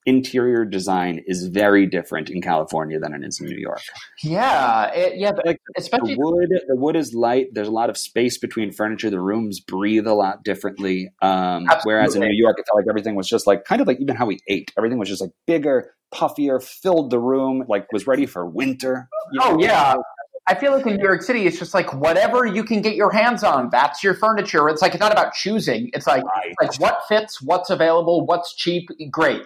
[0.06, 3.80] interior design is very different in California than it is in New York.
[4.22, 7.48] Yeah, it, yeah, but Like especially the wood, the wood is light.
[7.52, 9.10] There's a lot of space between furniture.
[9.10, 11.10] The rooms breathe a lot differently.
[11.20, 14.00] Um, whereas in New York, it felt like everything was just like kind of like
[14.00, 14.72] even how we ate.
[14.78, 19.10] Everything was just like bigger, puffier, filled the room, like was ready for winter.
[19.32, 19.94] You Oh yeah.
[20.48, 23.10] I feel like in New York City, it's just like whatever you can get your
[23.10, 24.68] hands on, that's your furniture.
[24.68, 25.90] It's like it's not about choosing.
[25.92, 26.54] It's like Right.
[26.60, 28.88] like what fits, what's available, what's cheap.
[29.10, 29.42] Great,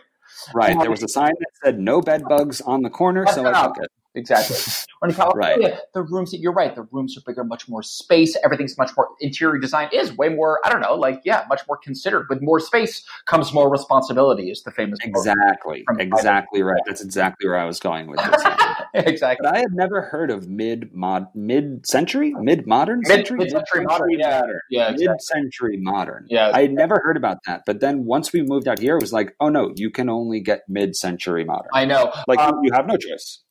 [0.55, 0.77] Right.
[0.77, 3.63] There um, was a sign that said no bed bugs on the corner, so I
[3.63, 3.91] took it.
[4.15, 4.57] exactly.
[5.03, 6.33] In California, the rooms.
[6.33, 6.75] You're right.
[6.77, 8.37] The rooms are bigger, much more space.
[8.45, 9.09] Everything's much more.
[9.21, 10.61] Interior design is way more.
[10.65, 10.95] I don't know.
[10.95, 12.27] Like yeah, much more considered.
[12.31, 14.51] With more space comes more responsibility.
[14.51, 15.01] Is the famous.
[15.03, 15.85] Exactly.
[15.99, 16.81] Exactly right.
[16.87, 18.45] That's exactly where I was going with this.
[19.07, 19.45] exactly.
[19.45, 24.11] but I had never heard of mid mod mid century, mid modern century, mid-century modern,
[24.11, 24.41] yeah.
[24.41, 24.61] modern.
[24.71, 25.09] Yeah, exactly.
[25.09, 26.27] Mid century modern.
[26.29, 26.51] Yeah.
[26.53, 27.63] I had never heard about that.
[27.67, 30.41] But then once we moved out here, it was like, oh no, you can only
[30.41, 31.71] get mid century modern.
[31.73, 32.13] I know.
[32.27, 33.43] like Um, you have no choice.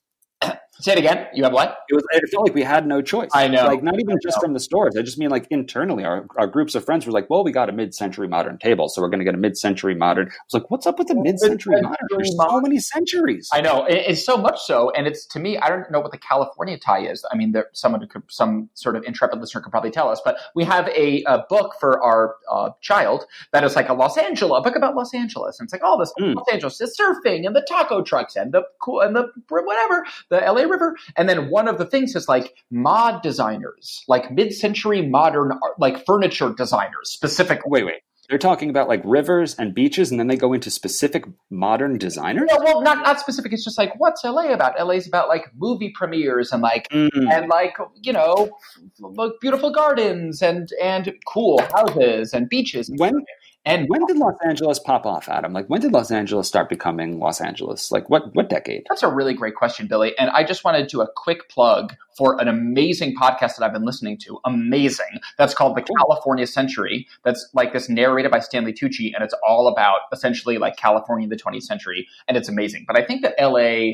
[0.82, 1.28] say it again.
[1.34, 1.78] You have what?
[1.89, 2.04] It was.
[2.12, 3.30] It felt like we had no choice.
[3.34, 3.65] I know.
[3.65, 4.96] Like not even just from the stores.
[4.98, 7.70] I just mean like internally, our, our groups of friends were like, "Well, we got
[7.70, 10.70] a mid-century modern table, so we're going to get a mid-century modern." I was like,
[10.72, 11.98] "What's up with the mid-century modern?
[12.10, 15.58] There's so many centuries." I know it- it's so much so, and it's to me.
[15.58, 17.26] I don't know what the California tie is.
[17.32, 20.22] I mean, there someone could, some sort of intrepid listener could probably tell us.
[20.24, 24.17] But we have a, a book for our uh, child that is like a Los
[24.17, 26.36] Angeles a book about Los Angeles, and it's like all this Mm.
[26.36, 30.38] Los Angeles, the surfing and the taco trucks and the cool and the whatever the
[30.38, 35.51] LA River, and then one of the things is like mod designers, like mid-century modern
[35.51, 37.69] art- like furniture designers, specifically.
[37.69, 37.95] Wait, wait.
[38.29, 42.47] They're talking about like rivers and beaches, and then they go into specific modern designers.
[42.49, 43.51] No, well, not not specific.
[43.51, 44.79] It's just like what's LA about?
[44.79, 47.10] LA's about like movie premieres and like Mm.
[47.29, 48.57] and like you know
[49.01, 53.25] like beautiful gardens and and cool houses and beaches When
[53.65, 55.54] and when did Los Angeles pop off, Adam?
[55.54, 57.91] Like when did Los Angeles start becoming Los Angeles?
[57.91, 58.86] Like what what decade?
[58.91, 61.95] that's a really great question billy and i just wanted to do a quick plug
[62.17, 67.08] for an amazing podcast that i've been listening to amazing that's called the california century
[67.24, 71.30] that's like this narrated by stanley tucci and it's all about essentially like california in
[71.30, 73.91] the 20th century and it's amazing but i think that la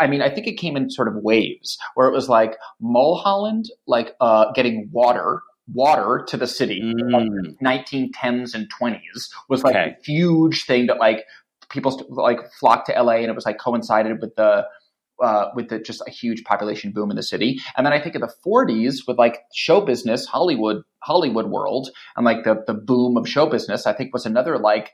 [0.00, 3.66] I mean, I think it came in sort of waves where it was like Mulholland,
[3.86, 7.56] like uh, getting water, water to the city, like Mm.
[7.62, 9.96] 1910s and 20s was like Okay.
[9.98, 11.24] a huge thing that like
[11.70, 14.66] people st- like flocked to LA and it was like coincided with the
[15.22, 17.60] uh, with the just a huge population boom in the city.
[17.76, 22.24] And then I think in the 40s with like show business, Hollywood, Hollywood world, and
[22.24, 24.92] like the the boom of show business, I think was another like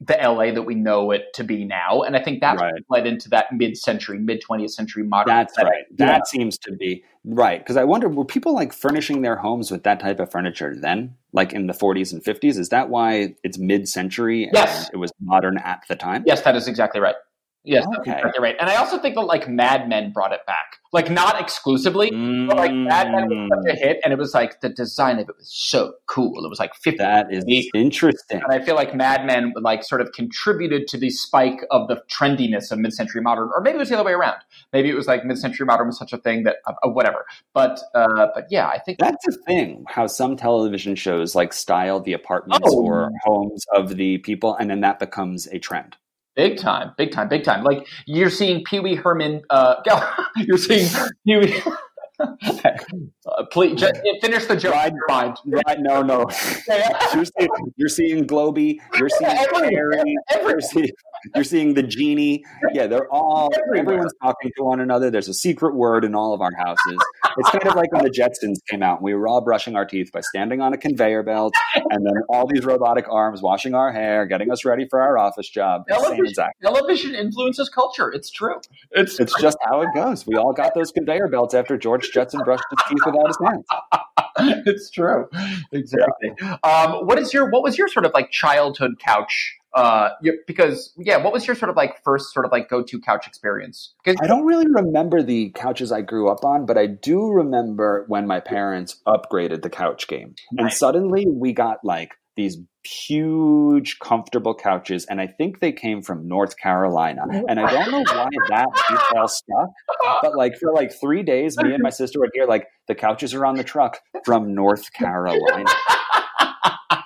[0.00, 2.02] the LA that we know it to be now.
[2.02, 2.74] And I think that Right.
[2.90, 5.34] led into that mid century, mid 20th century modern.
[5.34, 5.72] That's aesthetic.
[5.72, 5.96] right.
[5.98, 7.58] That seems to be right.
[7.60, 11.14] Because I wonder, were people like furnishing their homes with that type of furniture then,
[11.32, 12.58] like in the 40s and 50s?
[12.58, 14.90] Is that why it's mid-century and Yes.
[14.92, 16.24] it was modern at the time?
[16.26, 17.16] Yes, that is exactly right.
[17.66, 18.12] Yes, Okay.
[18.12, 18.54] exactly right.
[18.60, 20.76] And I also think that like Mad Men brought it back.
[20.92, 22.10] Like not exclusively,
[22.46, 25.18] but like Mad Men was such a Mm, hit and it was like the design
[25.18, 26.44] of it was so cool.
[26.44, 28.40] It was like 50 that is interesting.
[28.40, 32.02] and I feel like Mad Men like sort of contributed to the spike of the
[32.08, 34.36] trendiness of mid-century modern, or maybe it was the other way around.
[34.72, 37.26] Maybe it was like mid-century modern was such a thing that uh, whatever.
[37.52, 39.84] But uh, but yeah, I think That's the thing.
[39.88, 42.80] How some television shows like style the apartments Oh.
[42.84, 45.96] or homes of the people, and then that becomes a trend.
[46.36, 47.64] Big time, big time, big time.
[47.64, 49.42] Like you're seeing Pee Wee Herman.
[49.48, 49.76] Uh,
[50.36, 50.88] you're seeing
[51.26, 51.62] Pee Wee.
[52.18, 54.72] Uh, please just finish the joke.
[54.72, 55.38] Ride- in your.
[55.44, 55.78] Right?
[55.80, 56.20] No, no.
[57.14, 58.78] you're, seeing, you're seeing Globey.
[58.98, 60.14] You're seeing Harry.
[60.40, 60.88] You're seeing,
[61.34, 62.44] you're seeing the genie.
[62.72, 63.50] Yeah, they're all.
[63.56, 63.80] Everywhere.
[63.80, 65.10] Everyone's talking to one another.
[65.10, 66.98] There's a secret word in all of our houses.
[67.38, 68.98] It's kind of like when the Jetsons came out.
[68.98, 72.14] and We were all brushing our teeth by standing on a conveyor belt, and then
[72.28, 75.82] all these robotic arms washing our hair, getting us ready for our office job.
[75.88, 76.60] Television, exact.
[76.62, 78.10] television influences culture.
[78.10, 78.56] It's true.
[78.92, 80.26] It's It's just how it goes.
[80.26, 84.62] We all got those conveyor belts after George Jetson brushed his teeth without his hands.
[84.66, 85.28] it's true.
[85.72, 86.30] Exactly.
[86.62, 89.56] Um, what is your what was your sort of like childhood couch?
[89.76, 90.08] Uh,
[90.46, 93.26] because yeah, what was your sort of like first sort of like go to couch
[93.26, 93.94] experience?
[94.06, 98.26] I don't really remember the couches I grew up on, but I do remember when
[98.26, 100.34] my parents upgraded the couch game.
[100.56, 106.26] And suddenly we got like these huge, comfortable couches, and I think they came from
[106.26, 107.24] North Carolina.
[107.46, 111.74] And I don't know why that detail stuck, but like for like three days, me
[111.74, 115.70] and my sister would hear like the couches are on the truck from North Carolina.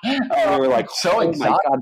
[0.02, 1.80] And we were like, so oh my god,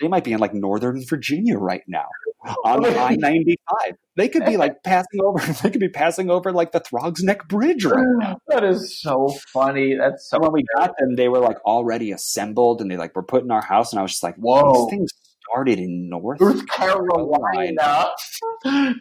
[0.00, 2.06] they, might be in like Northern Virginia right now
[2.64, 3.94] on I ninety five.
[4.16, 5.38] They could be like passing over.
[5.62, 8.38] They could be passing over like the Throgs Neck Bridge right now.
[8.48, 9.94] That is so funny.
[9.94, 13.14] That's so And when we got them, they were like already assembled, and they like
[13.16, 13.92] were put in our house.
[13.92, 14.72] And I was just like, Whoa.
[14.72, 15.10] these things
[15.50, 16.40] started in North.
[16.40, 18.08] North Carolina.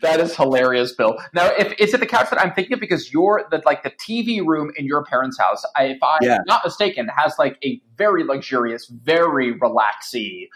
[0.02, 1.18] that is hilarious, Bill.
[1.34, 2.80] Now, if is it the couch that I'm thinking of?
[2.80, 6.38] Because you're the like the TV room in your parents' house, I, if I'm Yeah.
[6.46, 10.48] not mistaken, has like a very luxurious, very relaxy.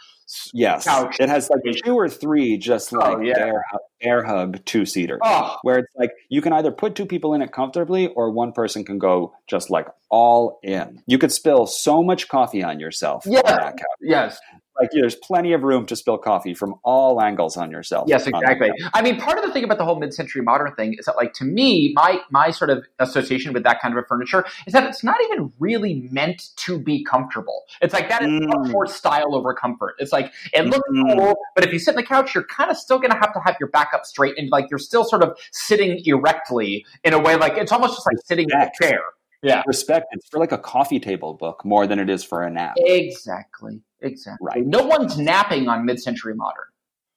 [0.53, 1.17] Yes, Couch.
[1.19, 3.37] it has like two or three just oh, like Oh, yeah.
[3.39, 3.63] air,
[4.01, 5.19] air hug two seater.
[5.21, 8.51] Oh, Where it's like you can either put two people in it comfortably, or one
[8.51, 11.01] person can go just like all in.
[11.05, 13.23] You could spill so much coffee on yourself.
[13.25, 13.71] Yeah.
[14.01, 14.39] yes,
[14.81, 18.05] like there's plenty of room to spill coffee from all angles on yourself.
[18.07, 18.69] Yes, exactly.
[18.93, 21.33] I mean, part of the thing about the whole mid-century modern thing is that, like,
[21.33, 24.83] to me, my my sort of association with that kind of a furniture is that
[24.83, 27.63] it's not even really meant to be comfortable.
[27.81, 28.71] It's like that is Mm.
[28.71, 29.95] more style over comfort.
[29.99, 31.17] It's like it looks Mhm.
[31.17, 33.33] cool, but if you sit in the couch, you're kind of still going to have
[33.33, 37.13] to have your back up straight, and like you're still sort of sitting erectly in
[37.13, 39.01] a way, like it's almost just like sitting in a chair.
[39.43, 40.07] Yeah, Respect.
[40.11, 42.75] It's for like a coffee table book more than it is for a nap.
[42.77, 44.45] exactly, exactly.
[44.45, 44.65] Right.
[44.65, 46.65] No one's napping on mid-century modern.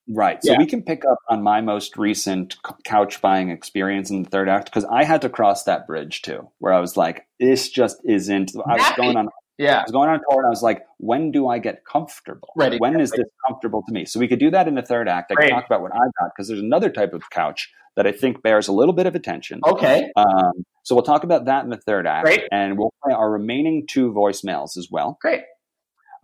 [0.09, 0.43] Right.
[0.45, 0.59] So Yeah.
[0.59, 4.67] we can pick up on my most recent couch buying experience in the third act
[4.67, 8.53] because I had to cross that bridge too, where I was like, this just isn't.
[8.67, 9.29] I was going on.
[9.57, 11.85] Yeah, I was going on a tour and I was like, when do I get
[11.85, 12.49] comfortable?
[12.57, 13.23] Right, When is exactly.
[13.25, 14.05] this comfortable to me?
[14.05, 15.31] So we could do that in the third act.
[15.31, 15.51] I Great.
[15.51, 18.43] can talk about what I got because there's another type of couch that I think
[18.43, 19.61] bears a little bit of attention.
[19.65, 22.43] okay, Um, so we'll talk about that in the third act, Great.
[22.53, 25.19] and we'll play our remaining two voicemails as well.
[25.21, 25.43] great.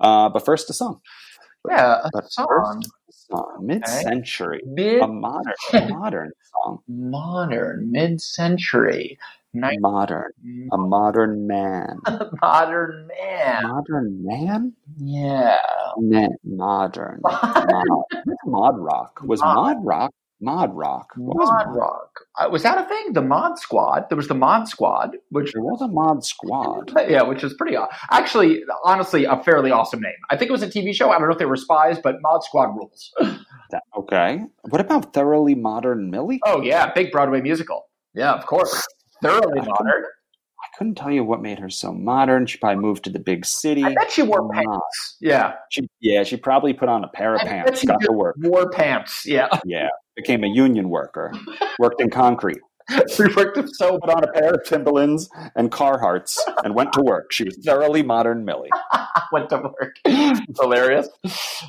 [0.01, 1.01] Uh, but first, a song.
[1.69, 2.47] Yeah, a But song.
[2.49, 5.53] first, a song, mid-century, Mid a modern,
[5.91, 6.33] modern
[6.65, 9.19] song, modern, mid-century,
[9.53, 10.33] modern,
[10.73, 13.63] a modern man, A modern man.
[13.63, 15.59] modern man, Yeah.
[15.99, 17.87] Man, modern, mod,
[18.47, 19.55] mod rock was Mod.
[19.55, 21.09] mod rock, mod rock.
[21.17, 21.77] What was Mod mod?
[21.77, 22.21] Rock.
[22.39, 23.13] Uh, was that a thing?
[23.13, 24.07] The Mod Squad.
[24.09, 26.93] There was the Mod Squad, which There was a mod squad.
[27.09, 27.77] yeah, which is pretty
[28.11, 30.13] actually, honestly, a fairly awesome name.
[30.31, 31.11] I think it was a TV show.
[31.11, 33.13] I don't know if they were spies, but Mod Squad rules.
[33.97, 34.41] Okay.
[34.69, 36.41] What about thoroughly modern Millie?
[36.45, 37.85] Oh yeah, big Broadway musical.
[38.15, 38.83] Yeah, of course.
[39.23, 40.05] Thoroughly modern.
[40.81, 42.47] Couldn't tell you what made her so modern.
[42.47, 43.85] She probably moved to the big city.
[43.85, 44.55] I bet she wore Mod.
[44.65, 45.17] pants.
[45.21, 48.13] Yeah, She, yeah, she probably put on a pair of I pants, she got to
[48.13, 48.37] work.
[48.41, 49.27] wore pants.
[49.27, 51.35] Yeah, Yeah, became a union worker,
[51.79, 52.61] worked in concrete,
[53.15, 57.31] she worked so put on a pair of Timberlands and Carhartts, and went to work.
[57.31, 58.71] She was thoroughly modern Millie.
[59.33, 59.97] went to work.
[60.59, 61.11] Hilarious.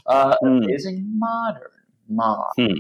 [0.06, 0.60] Uh, Hmm.
[0.64, 1.68] amazing modern
[2.08, 2.46] mom.
[2.58, 2.72] Hmm.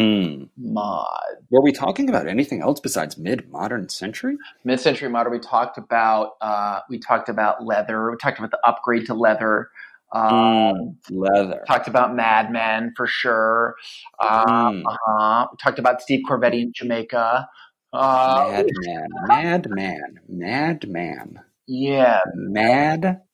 [0.00, 0.44] Hmm.
[0.56, 4.36] mod Were we talking about anything else besides mid-modern century?
[4.64, 5.32] mid-century modern.
[5.32, 8.10] We talked about uh, we talked about leather.
[8.10, 9.68] We talked about the upgrade to leather.
[10.12, 11.62] Um, Mm, leather.
[11.68, 13.76] Talked about Mad Men for sure.
[14.18, 14.82] Um, Mm.
[14.86, 15.46] uh-huh.
[15.52, 17.48] We talked about Steve Corvetti in Jamaica.
[17.92, 23.26] Uh, Madman, madman, madman, yeah, madman.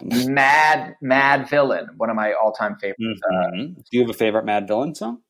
[0.00, 3.20] Mad Madvillain, one of my all-time favorites.
[3.30, 3.76] Mhm.
[3.76, 5.20] Do you have a favorite Madvillain song?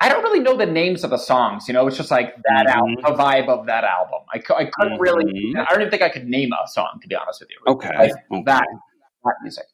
[0.00, 1.66] I don't really know the names of the songs.
[1.66, 2.74] You know, it's just like that Mhm.
[2.74, 4.20] album, the vibe of that album.
[4.32, 5.24] I, I couldn't really.
[5.24, 5.58] Mhm.
[5.60, 7.56] I don't even think I could name a song to be honest with you.
[7.72, 8.42] Okay, Like okay.
[8.46, 8.66] that
[9.24, 9.64] that music.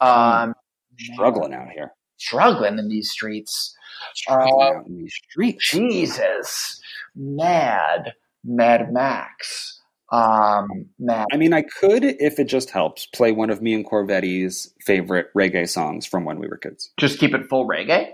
[0.00, 0.54] Um,
[0.98, 1.92] Struggling out here.
[2.16, 3.76] struggling in these streets.
[4.14, 5.68] Struggling Uh, out in these streets.
[5.70, 6.80] Jesus,
[7.14, 8.14] Mad
[8.44, 9.80] Mad Max.
[10.12, 10.68] Um,
[11.00, 11.26] Mad.
[11.32, 15.26] I mean, I could, if it just helps, play one of me and Corvetti's favorite
[15.34, 16.92] reggae songs from when we were kids.
[16.96, 18.12] Just keep it full reggae.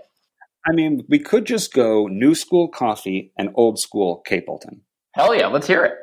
[0.66, 4.80] I mean, we could just go new school coffee and old school Capleton.
[5.14, 5.94] Hell yeah, let's hear it.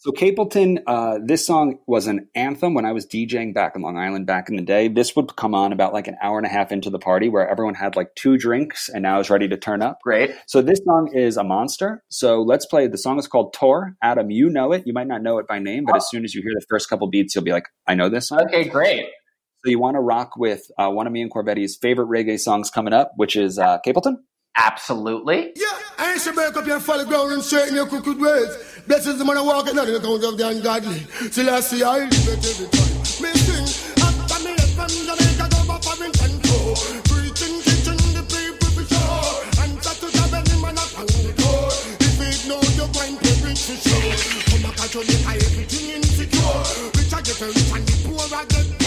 [0.00, 3.98] So Capleton, uh, this song was an anthem when I was DJing back in Long
[3.98, 4.86] Island back in the day.
[4.86, 7.48] This would come on about like an hour and a half into the party where
[7.48, 9.98] everyone had like two drinks and now is ready to turn up.
[10.04, 10.30] Great.
[10.46, 12.04] So this song is a monster.
[12.10, 12.86] So let's play.
[12.86, 13.96] The song is called Tour.
[14.00, 14.86] Adam, you know it.
[14.86, 16.88] You might not know it by name, but as soon as you hear the first
[16.88, 18.42] couple beats, you'll be like, I know this song.
[18.42, 19.06] Okay, great.
[19.64, 22.70] So you want to rock with uh, one of me and Corbetti's favorite reggae songs
[22.70, 24.18] coming up, which is uh, Capleton.
[24.56, 25.52] Absolutely.
[25.56, 25.66] Yeah,
[25.98, 28.82] I ain't should break up your follow ground and straighten your crooked ways.
[28.86, 30.98] Blessings the man I walk in the account of the ungodly.
[31.30, 32.94] Still I see I live it every time.
[33.22, 33.66] Me sing
[33.98, 36.74] after me left from Jamaica go back for Tour.
[37.10, 39.62] Preaching, teaching the people for sure.
[39.62, 41.70] And start to grab any man up on the door.
[41.98, 44.14] If it know you're going to reach for sure.
[44.54, 46.62] Come back to Jamaica, everything insecure.
[46.94, 48.77] Rich I get rich and the poor I get poor.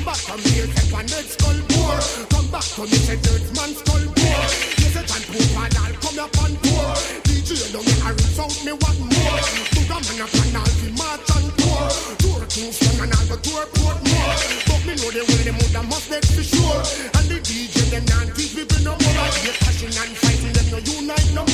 [0.00, 1.92] Come back from here, take one next skull poor.
[2.32, 4.40] Come back to me, say dirt man skull poor.
[4.80, 6.88] Yes, it and poor and I'll come up on poor.
[7.28, 9.36] DJ don't get a result, me want more.
[9.76, 11.84] Buga man up and I'll be march and tour.
[12.16, 14.40] Tour Kingston and I'll go tour Portmore.
[14.72, 16.80] But me know the way the mother must make for sure.
[17.20, 19.28] And the DJ them not teach people no more.
[19.44, 21.49] Get passion and fighting them no unite no more.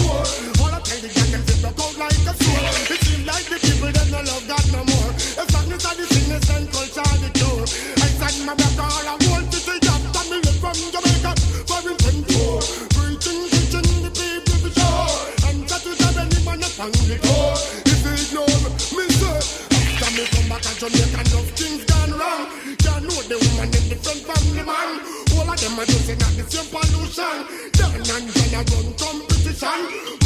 [16.86, 17.54] On the door.
[17.82, 18.46] If they ignore
[18.94, 19.38] me, sir.
[19.74, 22.42] After me come back and Jamaica, enough things gone wrong.
[22.78, 24.90] Can't know the woman in different family man.
[25.34, 27.36] All of them are just in the same pollution.
[27.74, 29.80] Dan and Jan a run competition.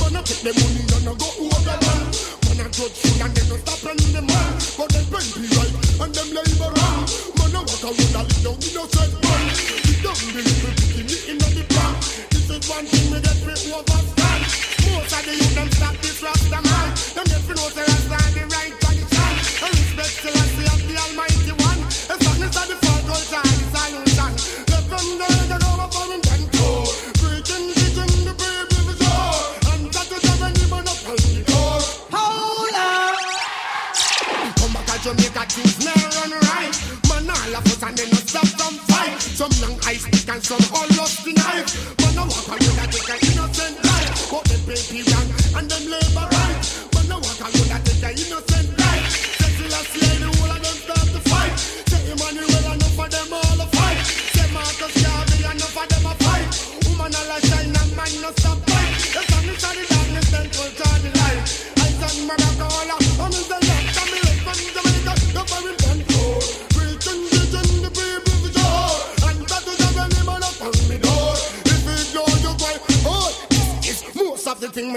[0.04, 2.02] Man a take the money and a go over man.
[2.44, 3.99] Man a judge food and they no stop on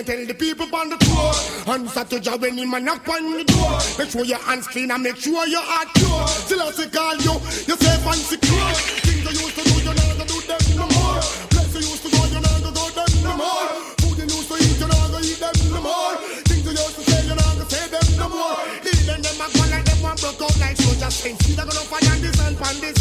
[0.03, 1.31] tell the people on the tour.
[1.73, 3.79] Answer to job when him a knock on the door.
[3.97, 6.27] Make sure your hands clean and make sure your heart pure.
[6.47, 7.35] Till I say call you,
[7.67, 8.71] you safe and secure.
[9.07, 11.19] Things you used to do, you not gonna do them no more.
[11.51, 13.67] Place you used to go, you not gonna go them no more.
[14.03, 16.13] Food you used to eat, you not gonna eat them no more.
[16.51, 18.59] Things you used to say, you not gonna say them no more.
[18.83, 21.47] Leave them, a go like them one broke out like soldier saints.
[21.47, 22.97] They're gonna fire this and pan this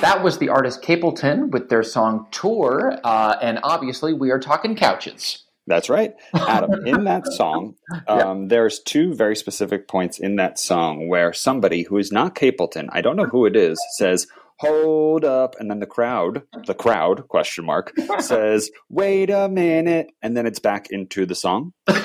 [0.00, 2.98] That was the artist Capleton with their song Tour.
[3.02, 5.44] Uh, and obviously, we are talking couches.
[5.66, 6.14] That's right.
[6.32, 7.74] Adam, in that song,
[8.06, 12.88] um, there's two very specific points in that song where somebody who is not Capleton,
[12.90, 14.28] I don't know who it is, says,
[14.58, 15.56] hold up.
[15.58, 20.10] And then the crowd, the crowd, question mark, says, wait a minute.
[20.22, 21.72] And then it's back into the song.
[21.88, 21.96] like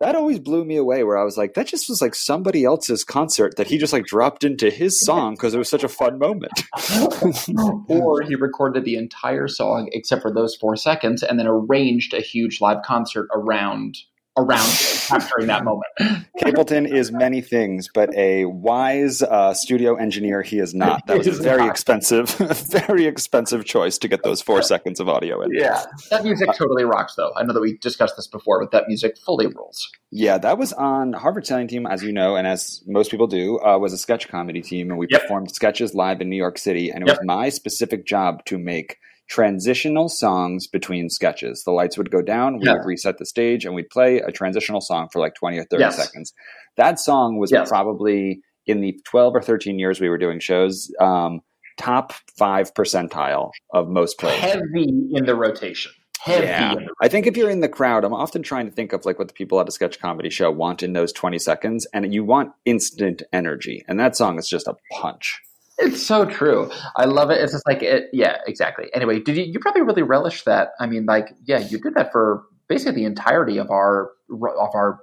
[0.00, 3.04] that always blew me away where I was like, that just was like somebody else's
[3.04, 6.18] concert that he just like dropped into his song because it was such a fun
[6.18, 6.62] moment.
[7.88, 12.20] or he recorded the entire song except for those four seconds and then arranged a
[12.20, 13.96] huge live concert around
[14.36, 14.66] around
[15.08, 15.84] capturing that moment.
[16.38, 21.06] Capleton is many things, but a wise uh, studio engineer he is not.
[21.06, 21.70] That was a very not.
[21.70, 22.30] expensive,
[22.70, 25.50] very expensive choice to get those four seconds of audio in.
[25.52, 27.32] Yeah, that music totally rocks, though.
[27.36, 29.88] I know that we discussed this before, but that music fully rules.
[30.10, 33.60] Yeah, that was on Harvard Sailing Team, as you know, and as most people do,
[33.60, 35.22] uh, was a sketch comedy team, and we Yep.
[35.22, 37.18] performed sketches live in New York City, and it Yep.
[37.18, 38.98] was my specific job to make
[39.28, 41.62] transitional songs between sketches.
[41.64, 42.74] The lights would go down, we Yeah.
[42.74, 45.82] would reset the stage, and we'd play a transitional song for like 20 or 30
[45.82, 45.96] Yes.
[45.96, 46.32] seconds.
[46.76, 47.68] That song was Yes.
[47.68, 51.40] probably in the 12 or 13 years we were doing shows, um,
[51.76, 54.38] top five percentile of most plays.
[54.40, 55.92] Heavy in the rotation.
[56.20, 56.46] heavy.
[56.46, 56.72] Yeah.
[56.72, 59.04] in the- I think if you're in the crowd, I'm often trying to think of
[59.04, 62.14] like what the people at a sketch comedy show want in those 20 seconds, and
[62.14, 63.84] you want instant energy.
[63.88, 65.38] And that song is just a punch.
[65.78, 66.70] It's so true.
[66.96, 67.40] I love it.
[67.42, 68.04] It's just like it.
[68.12, 68.90] Yeah, exactly.
[68.94, 69.44] Anyway, did you?
[69.44, 70.70] You probably really relish that.
[70.78, 75.00] I mean, like, yeah, you did that for basically the entirety of our of our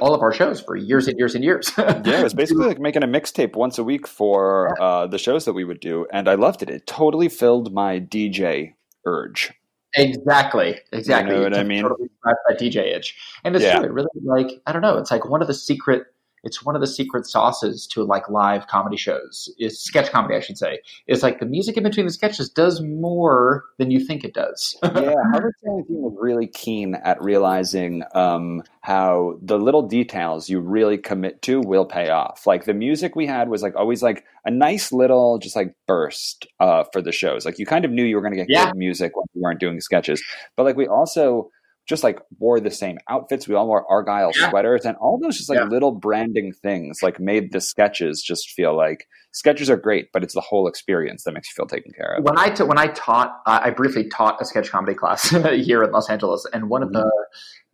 [0.00, 1.72] all of our shows for years and years and years.
[1.78, 5.44] Yeah, it was basically like making a mixtape once a week for uh, the shows
[5.44, 6.70] that we would do, and I loved it.
[6.70, 8.74] It totally filled my DJ
[9.06, 9.52] urge.
[9.94, 10.78] Exactly.
[10.92, 11.34] Exactly.
[11.34, 11.82] You know what I mean?
[11.82, 13.78] Totally that DJ itch, and it's Yeah.
[13.78, 13.86] true.
[13.86, 14.98] It really like I don't know.
[14.98, 16.04] It's like one of the secret.
[16.44, 19.52] It's one of the secret sauces to like live comedy shows.
[19.58, 20.80] Is sketch comedy, I should say.
[21.06, 24.76] It's like the music in between the sketches does more than you think it does.
[24.82, 31.42] yeah, Team was really keen at realizing um, how the little details you really commit
[31.42, 32.46] to will pay off.
[32.46, 36.46] Like the music we had was like always like a nice little just like burst
[36.60, 37.44] uh, for the shows.
[37.44, 38.66] Like you kind of knew you were going to get Yeah.
[38.66, 40.22] good music when you weren't doing sketches,
[40.56, 41.50] but like we also
[41.88, 43.48] just like wore the same outfits.
[43.48, 44.50] We all wore Argyle Yeah.
[44.50, 45.64] sweaters, and all those just like Yeah.
[45.64, 50.34] little branding things like made the sketches just feel like sketches are great, but it's
[50.34, 52.24] the whole experience that makes you feel taken care of.
[52.24, 55.82] when I t- when I taught, uh, I briefly taught a sketch comedy class here
[55.82, 57.10] in Los Angeles, and one of the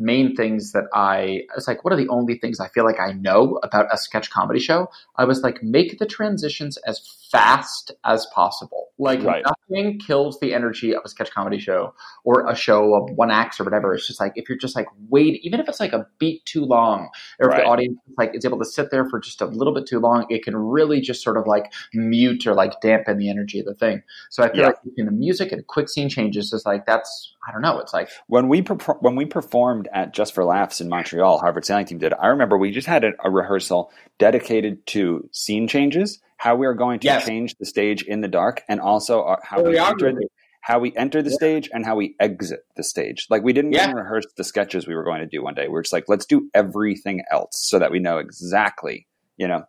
[0.00, 3.12] main things that I it's like one of the only things I feel like I
[3.12, 4.88] know about a sketch comedy show.
[5.16, 7.00] I was like, make the transitions as
[7.30, 8.88] fast as possible.
[8.98, 9.44] Like Right.
[9.70, 11.94] nothing kills the energy of a sketch comedy show
[12.24, 13.94] or a show of one acts or whatever.
[13.94, 16.64] It's just like if you're just like wait, even if it's like a beat too
[16.64, 17.62] long, or if Right.
[17.62, 20.26] the audience like is able to sit there for just a little bit too long,
[20.28, 23.74] it can really just sort of like mute or like dampen the energy of the
[23.74, 24.02] thing.
[24.30, 24.66] So I feel Yeah.
[24.68, 27.78] like between the music and quick scene changes is like that's I don't know.
[27.78, 31.64] It's like when we per- when we performed at Just for Laughs in Montreal, Harvard
[31.64, 32.14] Sailing Team did.
[32.14, 36.74] I remember we just had a, a rehearsal dedicated to scene changes, how we are
[36.74, 37.26] going to Yes.
[37.26, 39.88] change the stage in the dark, and also uh, how we Choreography.
[39.90, 40.28] enter the,
[40.62, 43.26] how we enter the stage and how we exit the stage.
[43.28, 43.84] Like we didn't Yeah.
[43.84, 45.68] even rehearse the sketches we were going to do one day.
[45.68, 49.64] We are just like, let's do everything else so that we know exactly, you know.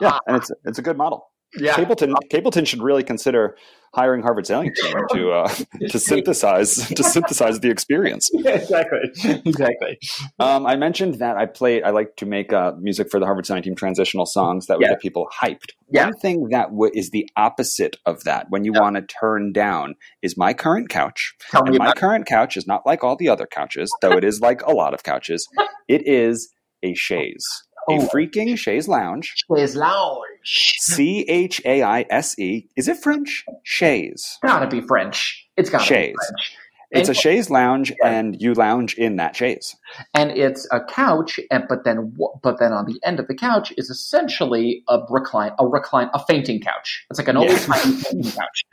[0.00, 1.28] Yeah, and it's it's a good model.
[1.58, 1.74] yeah.
[1.74, 3.56] Capleton Capleton should really consider
[3.94, 5.48] hiring Harvard Sailing Team to uh,
[5.90, 8.28] to synthesize to synthesize the experience.
[8.32, 9.00] Yeah, exactly.
[9.46, 9.98] Exactly.
[10.38, 11.82] Um, I mentioned that I play.
[11.82, 14.84] I like to make uh, music for the Harvard Sailing Team transitional songs that would
[14.86, 14.90] Yeah.
[14.94, 15.70] get people hyped.
[15.90, 16.06] Yeah.
[16.06, 18.80] One thing that w- is the opposite of that, when you Yeah.
[18.82, 21.34] want to turn down, is my current couch.
[21.50, 24.40] Tell And my current couch is not like all the other couches, though it is
[24.40, 25.46] like a lot of couches.
[25.88, 27.46] It is a chaise,
[27.88, 28.08] a Oh.
[28.08, 29.34] freaking chaise lounge.
[29.50, 30.74] Chaise lounge.
[30.78, 32.68] C H A I S E.
[32.76, 33.44] Is it French?
[33.64, 34.38] Chaise.
[34.42, 35.46] Gotta be French.
[35.56, 36.12] It's gotta Chaise.
[36.12, 36.56] be French.
[36.92, 38.08] It's a chaise lounge, Yeah.
[38.10, 39.74] and you lounge in that chaise.
[40.14, 43.72] and it's a couch, and but then but then on the end of the couch
[43.76, 47.04] is essentially a recline, a recline, a fainting couch.
[47.10, 47.56] It's like an old Yeah.
[47.58, 48.64] fainting couch.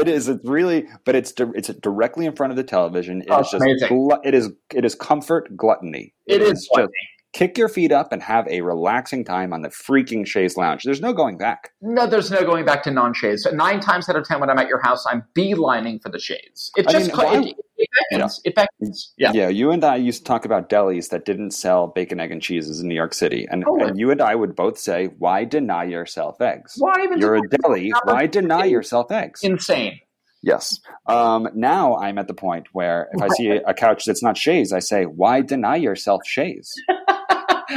[0.00, 0.28] it is.
[0.28, 3.22] It's really, but it's it's directly in front of the television.
[3.22, 4.10] It oh, is Oh, just amazing.
[4.24, 6.14] it is it is comfort gluttony.
[6.26, 6.88] It is just
[7.34, 10.84] kick your feet up and have a relaxing time on the freaking chaise lounge.
[10.84, 11.72] There's no going back.
[11.82, 13.46] No, there's no going back to non-shades.
[13.52, 16.70] Nine times out of ten, when I'm at your house, I'm beelining for the shades.
[16.76, 18.40] It I just mean, it, it beckons.
[18.44, 19.12] It beckons.
[19.18, 19.32] Yeah.
[19.34, 22.40] yeah, you and I used to talk about delis that didn't sell bacon, egg, and
[22.40, 25.44] cheeses in New York City, and, Oh, and you and I would both say, "Why
[25.44, 26.74] deny yourself eggs?
[26.78, 27.18] Why even?
[27.18, 27.92] You're a deli.
[28.04, 30.00] Why deny yourself eggs?" Insane.
[30.42, 30.78] Yes.
[31.06, 34.36] Um, now I'm at the point where if I see a, a couch that's not
[34.36, 36.72] chaise, I say, "Why deny yourself chaise?"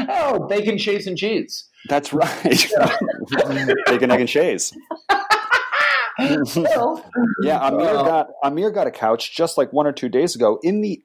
[0.09, 1.65] oh, bacon, shades, and cheese.
[1.89, 2.43] That's right.
[3.85, 4.73] Bacon, egg, and chaise.
[6.19, 7.05] Well,
[7.43, 10.59] Yeah, Amir Uh, got Amir got a couch just like one or two days ago
[10.63, 10.99] in the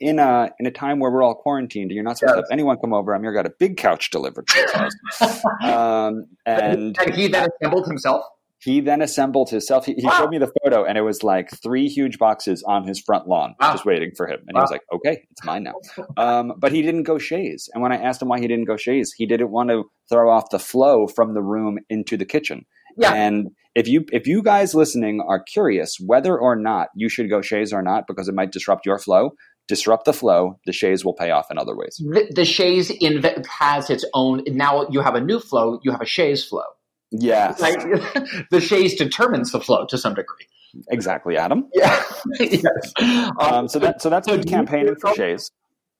[0.00, 1.90] in a in a time where we're all quarantined.
[1.90, 3.12] and You're not supposed to have anyone come over.
[3.14, 7.86] Amir got a big couch delivered to his house, um, and and he then assembled
[7.86, 8.24] himself.
[8.64, 9.86] He then assembled himself.
[9.86, 10.12] He, he Wow.
[10.18, 13.54] showed me the photo, and it was like three huge boxes on his front lawn,
[13.60, 13.72] Wow.
[13.72, 14.40] just waiting for him.
[14.48, 15.74] And he was like, "Okay, it's mine now."
[16.16, 17.68] Um, but he didn't go chaise.
[17.74, 20.30] And when I asked him why he didn't go chaise, he didn't want to throw
[20.30, 22.64] off the flow from the room into the kitchen.
[22.96, 23.12] Yeah.
[23.12, 27.42] And if you if you guys listening are curious whether or not you should go
[27.42, 29.30] chaise or not because it might disrupt your flow,
[29.66, 30.60] disrupt the flow.
[30.66, 31.96] The chaise will pay off in other ways.
[31.98, 34.44] The, the chaise inve- has its own.
[34.46, 35.80] Now you have a new flow.
[35.82, 36.62] You have a chaise flow.
[37.10, 37.80] Yeah, Like,
[38.50, 40.46] the chaise determines the flow to some degree.
[40.88, 41.68] exactly, Adam.
[41.74, 42.02] Yeah.
[42.40, 42.92] yes.
[43.38, 45.50] Um, so that so that's so campaigning for chaise.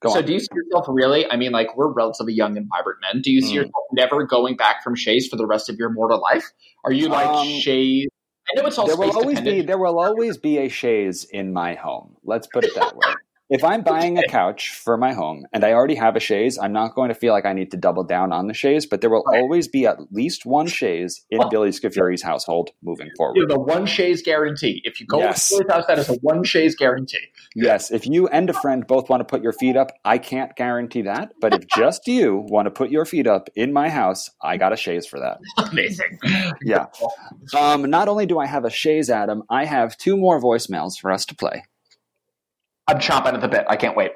[0.00, 0.24] Go so on.
[0.26, 1.30] do you see yourself really?
[1.30, 3.22] I mean, like we're relatively young and vibrant men.
[3.22, 3.54] Do you see Mm.
[3.54, 6.50] yourself never going back from chaise for the rest of your mortal life?
[6.84, 8.08] Are you like Um, chaise?
[8.50, 11.52] I know it's all there will always be there will always be a chaise in
[11.52, 12.16] my home.
[12.24, 13.14] Let's put it that way.
[13.50, 16.72] If I'm buying a couch for my home and I already have a chaise, I'm
[16.72, 19.10] not going to feel like I need to double down on the chaise, but there
[19.10, 19.40] will Right.
[19.40, 23.38] always be at least one chaise in Billy Scafuri's household moving You forward.
[23.40, 24.80] have the one chaise guarantee.
[24.84, 25.48] If you go Yes.
[25.50, 27.18] to his house, that is a one chaise guarantee.
[27.54, 30.56] Yes, if you and a friend both want to put your feet up, I can't
[30.56, 31.32] guarantee that.
[31.40, 34.72] But if just you want to put your feet up in my house, I got
[34.72, 35.38] a chaise for that.
[35.70, 36.18] Amazing.
[36.64, 36.86] Yeah.
[37.56, 41.10] Um, not only do I have a chaise, Adam, I have two more voicemails for
[41.10, 41.62] us to play.
[42.86, 43.64] I'm chomping at the bit.
[43.68, 44.12] I can't wait.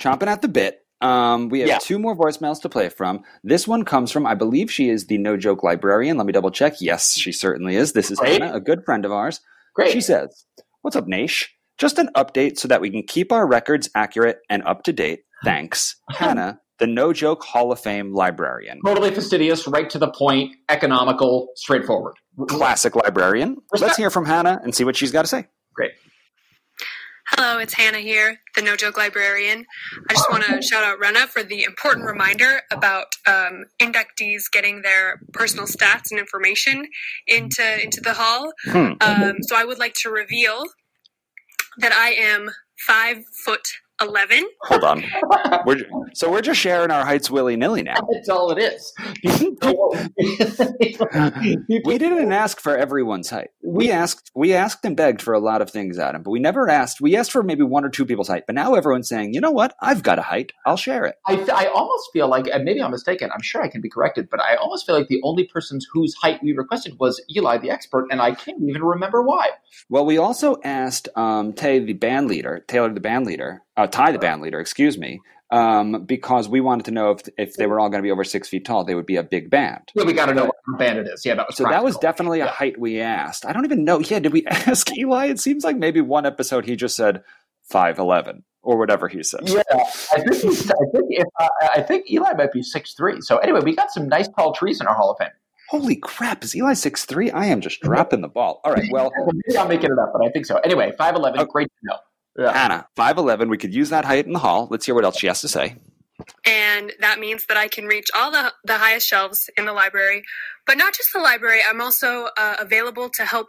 [0.00, 0.80] Chomping at the bit.
[1.00, 1.78] Um, we have Yeah.
[1.78, 3.24] two more voicemails to play from.
[3.42, 6.16] This one comes from, I believe she is the No Joke librarian.
[6.16, 6.74] Let me double check.
[6.80, 7.92] Yes, she certainly is.
[7.92, 8.40] This is Great.
[8.40, 9.40] Hannah, a good friend of ours.
[9.74, 9.90] Great.
[9.92, 10.44] She says,
[10.82, 11.48] What's up, Naish?
[11.78, 15.20] Just an update so that we can keep our records accurate and up to date.
[15.44, 15.96] Thanks.
[16.10, 18.80] Hannah, the No Joke Hall of Fame librarian.
[18.84, 22.14] totally fastidious, right to the point, economical, straightforward.
[22.48, 23.56] Classic librarian.
[23.72, 25.46] Let's hear from Hannah and see what she's got to say.
[25.74, 25.92] Great.
[27.34, 29.64] Hello, it's Hannah here, the No Joke Librarian.
[30.08, 34.82] I just want to shout out Rena for the important reminder about um, inductees getting
[34.82, 36.86] their personal stats and information
[37.26, 38.52] into into the hall.
[38.66, 38.92] Hmm.
[39.00, 40.62] Um, so I would like to reveal
[41.78, 42.50] that I am
[42.86, 43.66] five foot
[44.00, 44.48] eleven.
[44.62, 45.04] Hold on.
[45.66, 45.78] We're,
[46.14, 47.94] so we're just sharing our heights willy nilly now.
[48.12, 48.92] That's all it is.
[51.84, 53.50] We didn't ask for everyone's height.
[53.62, 56.68] We asked, we asked and begged for a lot of things, Adam, but we never
[56.68, 57.00] asked.
[57.00, 59.50] We asked for maybe one or two people's height, but now everyone's saying, you know
[59.50, 59.74] what?
[59.80, 60.52] I've got a height.
[60.66, 61.16] I'll share it.
[61.26, 64.28] I, I almost feel like, and maybe I'm mistaken, I'm sure I can be corrected,
[64.30, 67.70] but I almost feel like the only person whose height we requested was Eli the
[67.70, 69.50] expert, and I can't even remember why.
[69.88, 74.12] Well, we also asked um, Tay, the band leader, Taylor, the band leader, uh, Ty,
[74.12, 75.20] the band leader, excuse me,
[75.50, 78.24] um, because we wanted to know if if they were all going to be over
[78.24, 79.82] six feet tall, they would be a big band.
[79.94, 81.24] Yeah, we got to know what band it is.
[81.26, 82.50] Yeah, that was So that was definitely a Yeah.
[82.50, 83.44] height we asked.
[83.46, 83.98] I don't even know.
[84.00, 85.26] Yeah, did we ask Eli?
[85.26, 87.22] It seems like maybe one episode he just said
[87.64, 89.40] five eleven or whatever he said.
[89.48, 93.20] Yeah, I think he's, I think if, uh, I think Eli might be six three.
[93.20, 95.28] So anyway, we got some nice tall trees in our Hall of Fame.
[95.68, 96.44] Holy crap!
[96.44, 97.30] Is Eli six three?
[97.30, 98.60] I am just dropping the ball.
[98.64, 98.84] All right.
[98.92, 99.10] Well,
[99.46, 100.56] Maybe I'm making it up, but I think so.
[100.58, 101.44] Anyway, five eleven, Oh.
[101.46, 101.96] great to know.
[102.38, 102.52] Yeah.
[102.52, 103.48] Hannah, five eleven.
[103.48, 104.68] We could use that height in the hall.
[104.70, 105.76] Let's hear what else she has to say.
[106.46, 110.22] and that means that I can reach all the, the highest shelves in the library.
[110.66, 113.48] But not just the library, I'm also uh, available to help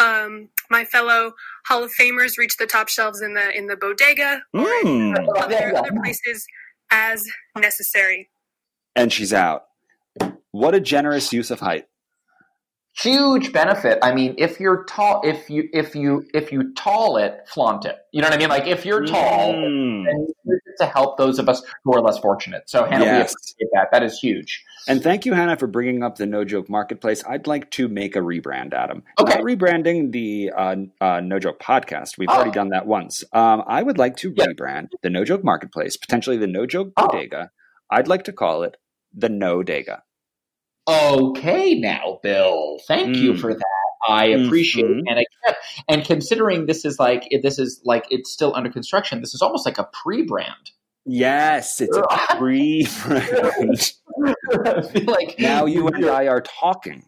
[0.00, 1.34] um, my fellow
[1.66, 5.28] Hall of Famers reach the top shelves in the in the bodega or in Mm.
[5.38, 6.46] other, other places
[6.90, 7.26] as
[7.56, 8.30] necessary.
[8.96, 9.64] And she's out.
[10.52, 11.86] What a generous use of height.
[12.96, 13.98] Huge benefit.
[14.02, 17.96] I mean, if you're tall, if you if you if you tall it, flaunt it.
[18.12, 18.48] You know what I mean?
[18.48, 20.08] Like if you're tall, Mm.
[20.08, 22.62] and use it to help those of us who are less fortunate.
[22.70, 23.34] So Hannah, Yes.
[23.58, 23.88] we appreciate that.
[23.90, 24.62] That is huge.
[24.86, 27.24] And thank you, Hannah, for bringing up the No Joke Marketplace.
[27.28, 29.02] I'd like to make a rebrand, Adam.
[29.18, 29.34] Okay.
[29.38, 32.16] Not rebranding the uh, uh, No Joke podcast.
[32.16, 32.34] We've Oh.
[32.34, 33.24] already done that once.
[33.32, 34.46] Um, I would like to Yeah.
[34.46, 37.08] rebrand the No Joke Marketplace, potentially the No Joke Oh.
[37.08, 37.50] Bodega.
[37.90, 38.76] I'd like to call it
[39.12, 40.02] the No Dega.
[40.86, 42.78] Okay, now, Bill.
[42.86, 43.40] Thank you Mm.
[43.40, 43.62] for that.
[44.06, 44.98] I appreciate Mhm.
[44.98, 45.04] it.
[45.08, 45.56] And again,
[45.88, 49.64] and considering this is like this is like it's still under construction, this is almost
[49.64, 50.70] like a pre-brand.
[51.06, 52.02] Yes, it's a
[52.38, 53.92] pre-brand.
[55.06, 57.04] like now you and I are talking.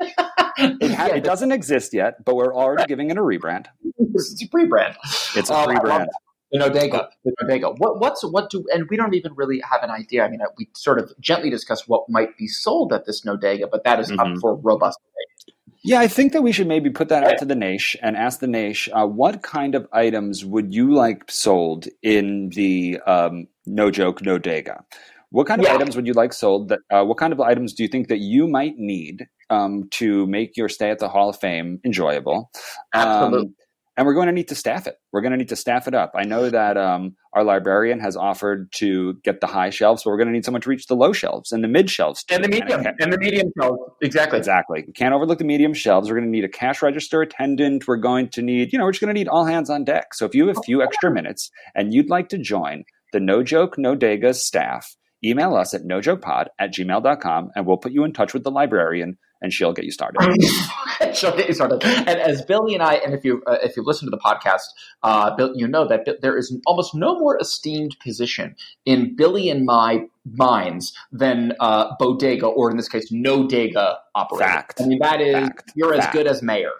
[0.00, 3.66] It, ha- Yeah, it doesn't exist yet, but we're already giving it a rebrand.
[4.14, 4.96] It's a pre-brand.
[5.34, 5.98] It's a Um, I love rebrand.
[6.06, 6.10] that.
[6.50, 7.78] The Nodega, the Nodega.
[7.78, 10.24] What, what's what do and we don't even really have an idea.
[10.24, 13.70] I mean, uh, we sort of gently discuss what might be sold at this Nodega,
[13.70, 14.40] but that is up Mhm.
[14.40, 15.54] for robust debate.
[15.84, 18.40] Yeah, I think that we should maybe put that out to the Naish and ask
[18.40, 23.90] the Naish uh, what kind of items would you like sold in the um, No
[23.90, 24.82] Joke No Dega?
[25.30, 25.74] What kind of Yeah.
[25.74, 26.70] items would you like sold?
[26.70, 30.26] That uh, what kind of items do you think that you might need um, to
[30.26, 32.50] make your stay at the Hall of Fame enjoyable?
[32.94, 33.48] Absolutely.
[33.48, 33.54] Um,
[33.98, 34.94] and we're going to need to staff it.
[35.12, 36.12] We're going to need to staff it up.
[36.14, 40.16] I know that um, our librarian has offered to get the high shelves, but we're
[40.18, 42.22] going to need someone to reach the low shelves and the mid shelves.
[42.22, 42.36] too.
[42.36, 43.78] And the medium, a- and the medium shelves.
[44.00, 44.38] Exactly.
[44.38, 44.84] Exactly.
[44.86, 46.08] We can't overlook the medium shelves.
[46.08, 47.88] We're going to need a cash register attendant.
[47.88, 50.14] We're going to need, you know, we're just going to need all hands on deck.
[50.14, 53.42] So if you have a few extra minutes and you'd like to join the No
[53.42, 54.94] Joke No Degas staff,
[55.24, 59.18] email us at nojokepod at gmail.com and we'll put you in touch with the librarian
[59.40, 60.20] and she'll get you started.
[61.14, 61.82] She'll get you started.
[61.84, 64.62] And as Billy and I, and if you uh, if you listen to the podcast,
[65.02, 69.64] uh, Bill, you know that there is almost no more esteemed position in Billy and
[69.64, 74.44] my minds than uh, bodega, or in this case, no dega operator.
[74.44, 74.80] Fact.
[74.80, 75.72] I mean, that is Fact.
[75.76, 76.12] you're as Fact.
[76.14, 76.72] good as mayor.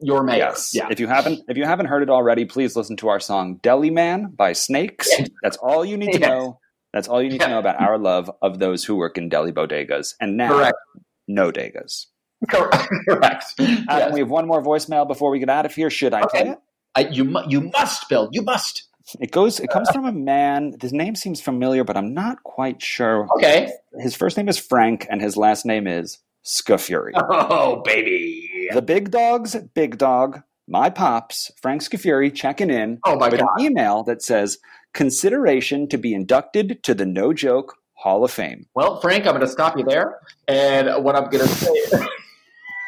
[0.00, 0.38] You're mayor.
[0.38, 0.72] Yes.
[0.74, 0.88] Yeah.
[0.90, 3.90] If you haven't if you haven't heard it already, please listen to our song Deli
[3.90, 5.08] Man by Snakes.
[5.42, 6.28] That's all you need to Yes.
[6.28, 6.60] know.
[6.92, 9.52] That's all you need to know about our love of those who work in deli
[9.52, 10.76] bodegas and now Correct.
[11.28, 12.08] No degas.
[12.48, 13.54] Correct.
[13.60, 14.12] Adam, uh, Yes.
[14.12, 15.90] we have one more voicemail before we get out of here.
[15.90, 16.42] Should I Okay.
[16.42, 16.58] play it?
[16.96, 18.28] I, you mu- you must, Bill.
[18.32, 18.84] You must.
[19.20, 19.60] It goes.
[19.60, 20.74] It comes uh, from a man.
[20.80, 23.26] His name seems familiar, but I'm not quite sure.
[23.36, 23.72] Okay.
[24.00, 27.12] His first name is Frank, and his last name is Scafuri.
[27.16, 28.68] Oh, baby.
[28.72, 33.48] The big dog's big dog, my pops, Frank Scafuri, checking in Oh, my with God.
[33.56, 34.58] an email that says
[34.92, 38.64] consideration to be inducted to the No Joke Hall of Fame.
[38.74, 40.20] Well, Frank, I'm going to stop you there.
[40.46, 41.74] And what I'm going to say,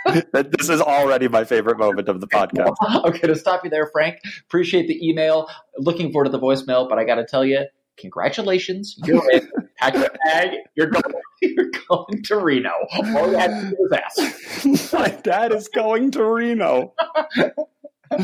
[0.32, 2.74] this is already my favorite moment of the podcast.
[2.80, 4.18] I'm going to stop you there, Frank.
[4.46, 5.48] Appreciate the email.
[5.78, 8.96] Looking forward to the voicemail, but I got to tell you, congratulations.
[9.04, 9.50] You're in.
[9.78, 10.50] Pack your bag.
[10.76, 12.70] You're going, you're going to Reno.
[12.92, 14.92] All you had to do was ask.
[14.92, 16.94] my dad is going to Reno.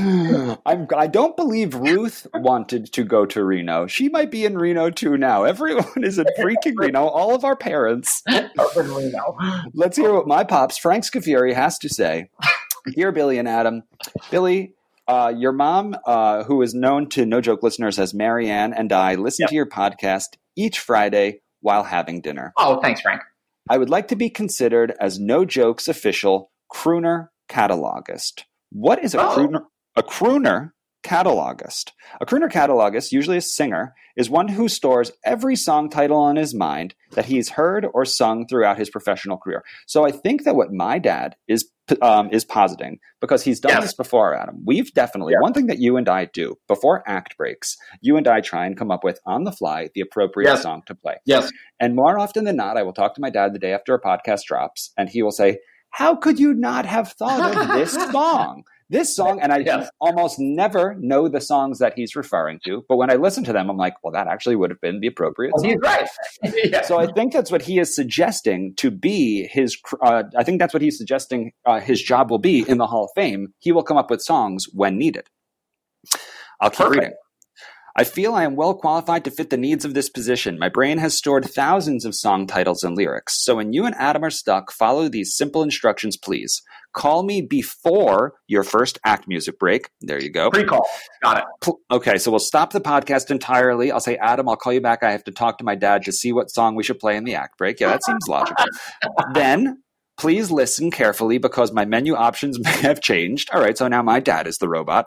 [0.66, 3.86] I'm, I don't believe Ruth wanted to go to Reno.
[3.86, 5.44] She might be in Reno too now.
[5.44, 7.06] Everyone is in freaking Reno.
[7.06, 8.22] All of our parents.
[8.28, 9.36] Up in Reno.
[9.74, 12.28] Let's hear what my pops, Frank Scafuri, has to say.
[12.94, 13.82] Dear Billy and Adam,
[14.30, 14.74] Billy,
[15.08, 19.14] uh, your mom, uh, who is known to No Joke listeners as Marianne, and I
[19.14, 19.48] listen Yep.
[19.50, 22.52] to your podcast each Friday while having dinner.
[22.56, 23.22] Oh, thanks, Frank.
[23.70, 28.42] I would like to be considered as No Joke's official crooner catalogist.
[28.70, 29.36] What is a Oh.
[29.36, 29.62] crooner?
[29.96, 30.72] A crooner
[31.04, 31.92] catalogist.
[32.20, 36.52] A crooner catalogist, usually a singer, is one who stores every song title on his
[36.54, 39.62] mind that he's heard or sung throughout his professional career.
[39.86, 41.68] So I think that what my dad is
[42.02, 43.82] um, is positing because he's done Yes.
[43.84, 44.60] this before, Adam.
[44.66, 45.40] We've definitely Yeah.
[45.42, 47.76] one thing that you and I do before act breaks.
[48.00, 50.62] You and I try and come up with on the fly the appropriate Yes.
[50.62, 51.18] song to play.
[51.26, 51.52] Yes.
[51.78, 54.00] And more often than not, I will talk to my dad the day after a
[54.02, 55.58] podcast drops, and he will say,
[55.90, 58.64] How could you not have thought of this song?
[58.88, 59.90] This song, and I Yes.
[60.00, 63.68] almost never know the songs that he's referring to, but when I listen to them,
[63.68, 66.08] I'm like, well, that actually would have been the appropriate Well, he's right.
[66.64, 66.82] yeah.
[66.82, 69.76] So I think that's what he is suggesting to be his.
[70.00, 73.04] Uh, I think that's what he's suggesting uh, his job will be in the Hall
[73.06, 73.52] of Fame.
[73.58, 75.26] He will come up with songs when needed.
[76.60, 76.94] I'll keep Perfect.
[76.94, 77.14] reading.
[77.98, 80.58] I feel I am well qualified to fit the needs of this position.
[80.58, 83.42] My brain has stored thousands of song titles and lyrics.
[83.42, 86.62] So when you and Adam are stuck, follow these simple instructions, please.
[86.92, 89.88] Call me before your first act music break.
[90.02, 90.50] There you go.
[90.50, 90.86] Pre-call.
[91.22, 91.74] Got it.
[91.90, 93.90] Okay, so we'll stop the podcast entirely.
[93.90, 95.02] I'll say, Adam, I'll call you back.
[95.02, 97.24] I have to talk to my dad to see what song we should play in
[97.24, 97.80] the act break.
[97.80, 98.66] Yeah, that seems logical.
[99.32, 99.82] then,
[100.18, 103.48] please listen carefully because my menu options may have changed.
[103.54, 105.06] All right, so now my dad is the robot.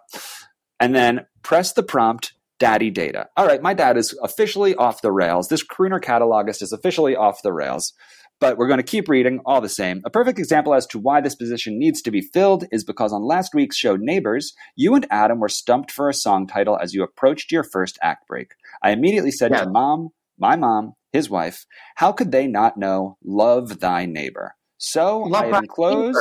[0.79, 3.27] And then press the prompt, Daddy Data.
[3.37, 5.47] All right, my dad is officially off the rails.
[5.47, 7.93] This crooner catalogist is officially off the rails.
[8.41, 10.01] But we're going to keep reading all the same.
[10.05, 13.21] A perfect example as to why this position needs to be filled is because on
[13.27, 17.03] last week's show, Neighbors, you and Adam were stumped for a song title as you
[17.03, 18.53] approached your first act break.
[18.81, 19.65] I immediately said Yeah.
[19.65, 24.55] to mom, my mom, his wife, how could they not know Love Thy Neighbor?
[24.77, 26.17] So Love I enclosed.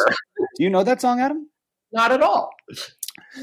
[0.56, 1.48] Do you know that song, Adam?
[1.92, 2.50] Not at all.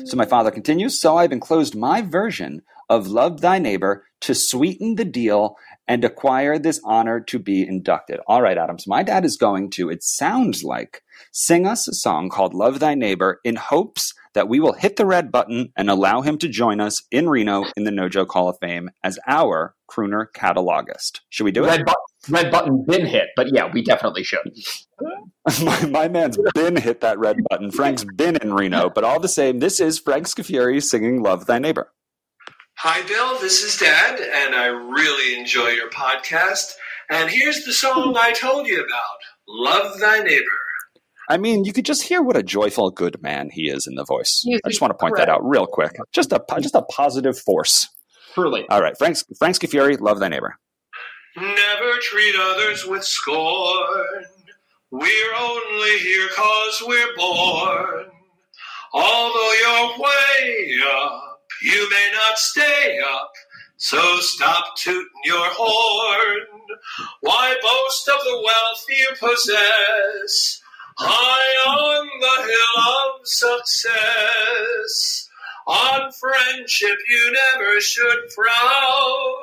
[0.05, 4.95] So my father continues, so I've enclosed my version of Love Thy Neighbor to sweeten
[4.95, 5.55] the deal
[5.87, 8.19] and acquire this honor to be inducted.
[8.27, 8.79] All right, Adam.
[8.79, 12.79] So my dad is going to, it sounds like, sing us a song called Love
[12.79, 16.49] Thy Neighbor in hopes that we will hit the red button and allow him to
[16.49, 21.21] join us in Reno in the No Joke Hall of Fame as our crooner catalogist.
[21.29, 21.67] Should we do it?
[21.67, 24.57] Red, bu- red button been hit, but yeah, we definitely should.
[25.63, 27.71] my, my man's been hit that red button.
[27.71, 31.59] Frank's been in Reno, but all the same, this is Frank Scafuri singing Love Thy
[31.59, 31.91] Neighbor.
[32.87, 33.39] Hi, Bill.
[33.39, 36.73] This is Dad, and I really enjoy your podcast.
[37.09, 39.17] And here's the song I told you about
[39.47, 40.45] Love Thy Neighbor.
[41.27, 44.05] I mean, you could just hear what a joyful, good man he is in the
[44.05, 44.41] voice.
[44.43, 45.93] He I just want to point that out real quick.
[46.13, 47.87] Just a just a positive force.
[48.35, 48.67] Truly.
[48.69, 50.55] All right, Frank Frank Scafuri, love thy neighbor.
[51.35, 54.25] Never treat others with scorn.
[54.91, 58.11] We're only here 'cause we're born.
[58.93, 61.34] Although you're way up,
[61.65, 63.31] you may not stay up.
[63.77, 66.47] So stop tooting your horn.
[67.21, 70.61] Why boast of the wealth you possess?
[70.97, 75.29] High on the hill of success.
[75.67, 79.35] On friendship you never should frown.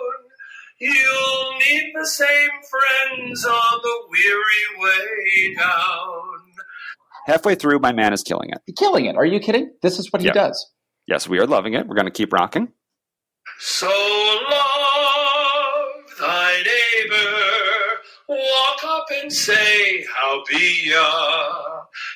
[0.79, 6.39] You'll need the same friends on the weary way down.
[7.27, 8.61] Halfway through, my man is killing it.
[8.77, 9.17] Killing it.
[9.17, 9.73] Are you kidding?
[9.83, 10.33] This is what he Yeah.
[10.35, 10.72] does.
[11.07, 11.87] Yes, we are loving it.
[11.87, 12.69] We're going to keep rocking.
[13.59, 15.85] So love
[16.21, 17.99] thy neighbor.
[18.29, 21.63] Walk up and say, How be ya?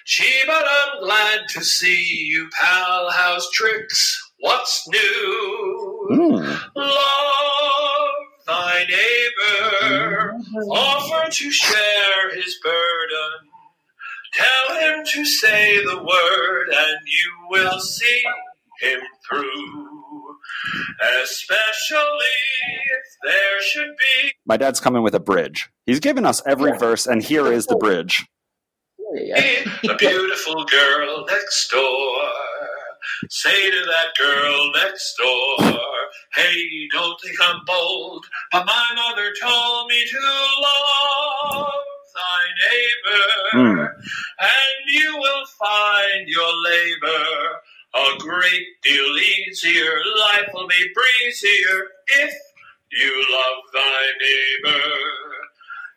[0.07, 3.11] Gee, but I'm glad to see you, pal.
[3.11, 4.23] How's tricks?
[4.41, 6.09] What's new?
[6.13, 6.61] Mm.
[6.77, 8.11] Love
[8.47, 10.35] thy neighbor.
[10.71, 13.51] Offer to share his burden.
[14.35, 18.25] Tell him to say the word, and you will see
[18.81, 20.37] him through.
[21.23, 22.37] especially
[22.73, 24.33] if there should be.
[24.47, 25.69] My dad's coming with a bridge.
[25.87, 28.27] He's given us every verse, and here is the bridge.
[29.89, 32.17] a beautiful girl next door.
[33.31, 35.75] Say to that girl next door,
[36.35, 40.19] hey, don't think I'm bold, but my mother told me to
[40.63, 41.73] love
[42.15, 43.81] thy neighbor, hmm.
[44.41, 47.61] and you will find your labor
[47.97, 49.93] a great deal easier.
[50.19, 52.35] Life will be breezier if
[52.93, 54.83] you love thy neighbor.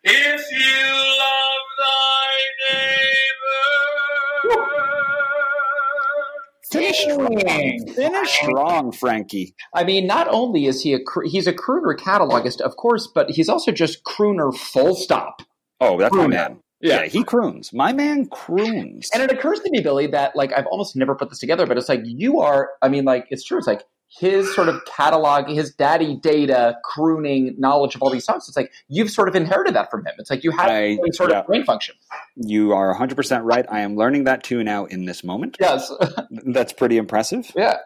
[0.04, 2.30] If you love thy
[2.72, 3.20] neighbor.
[6.72, 7.94] Finish strong.
[7.96, 9.56] Finish strong, Frankie.
[9.74, 13.32] I mean, not only is he a cr- he's a crooner catalogist, of course, but
[13.32, 15.42] he's also just crooner full stop.
[15.82, 16.60] Oh, that's my man.
[16.82, 17.06] Yeah.
[17.06, 17.74] he croons.
[17.74, 19.10] My man croons.
[19.14, 21.78] And it occurs to me, Billy, that like I've almost never put this together, but
[21.78, 22.72] it's like you are.
[22.82, 23.58] I mean, like it's true.
[23.58, 28.48] It's like his sort of catalog, his daddy data crooning knowledge of all these songs.
[28.48, 30.14] It's like you've sort of inherited that from him.
[30.18, 31.42] It's like you have I- sort yeah.
[31.42, 31.96] of brain function.
[32.36, 33.66] You are 100% right.
[33.70, 35.58] I am learning that too now in this moment.
[35.60, 35.92] Yes.
[36.32, 37.52] That's pretty impressive.
[37.56, 37.78] yeah.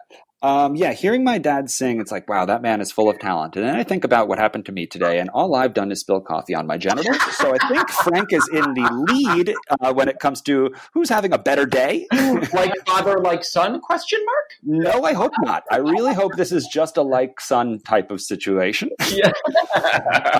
[0.44, 3.56] Um, yeah, hearing my dad sing, it's like, wow, that man is full of talent.
[3.56, 6.00] And then I think about what happened to me today, and all I've done is
[6.00, 7.18] spill coffee on my genitals.
[7.36, 11.32] So I think Frank is in the lead uh, when it comes to who's having
[11.32, 12.06] a better day.
[12.52, 13.80] like father, like son?
[13.80, 14.84] Question mark.
[14.94, 15.64] No, I hope not.
[15.70, 18.90] I really hope this is just a like son type of situation.
[19.10, 19.32] Yeah.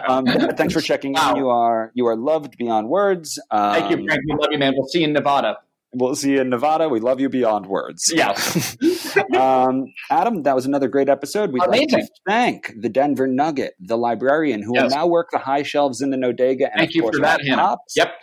[0.06, 1.30] Um, thanks for checking Wow.
[1.30, 1.36] in.
[1.38, 3.38] You are you are loved beyond words.
[3.50, 4.20] Um, Thank you, Frank.
[4.28, 4.74] We love you, man.
[4.76, 5.58] We'll see you in Nevada.
[5.94, 6.88] We'll see you in Nevada.
[6.88, 8.12] We love you beyond words.
[8.14, 8.32] Yeah.
[9.36, 11.52] um, Adam, that was another great episode.
[11.52, 15.62] We'd like to thank the Denver Nugget, the librarian, who will now work the high
[15.62, 16.64] shelves in the Nodega.
[16.70, 17.40] And Thank you for that.
[17.46, 17.96] Pops.
[17.96, 18.14] Yep.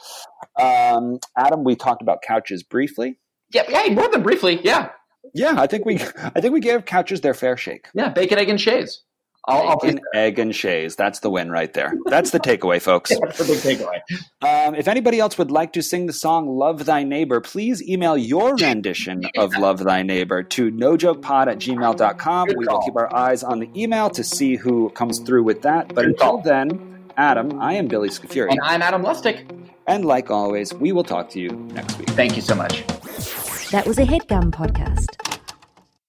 [0.59, 3.19] Um, Adam, we talked about couches briefly.
[3.53, 3.67] Yep.
[3.69, 3.93] Yeah.
[3.93, 4.59] More than briefly.
[4.63, 4.89] Yeah.
[5.33, 7.87] Yeah, I think we, I think we gave couches their fair shake.
[7.93, 8.09] Yeah.
[8.09, 9.01] Bacon, egg, and chaise.
[9.45, 10.95] I'll, I'll Bacon, egg, and chaise.
[10.95, 11.93] That's the win right there.
[12.05, 13.11] That's the takeaway, folks.
[13.21, 14.01] That's the big takeaway.
[14.41, 18.15] Um, if anybody else would like to sing the song Love Thy Neighbor, please email
[18.15, 22.47] your rendition of Love Thy Neighbor to nojokepod at gmail.com.
[22.47, 25.63] Good We will keep our eyes on the email to see who comes through with
[25.63, 25.87] that.
[25.87, 26.41] But Good until call.
[26.41, 28.51] then, Adam, I am Billy Scafuri.
[28.51, 29.49] And I'm Adam Lustick.
[29.87, 32.09] And like always, we will talk to you next week.
[32.11, 32.85] Thank you so much.
[33.71, 35.30] That was a headgum podcast.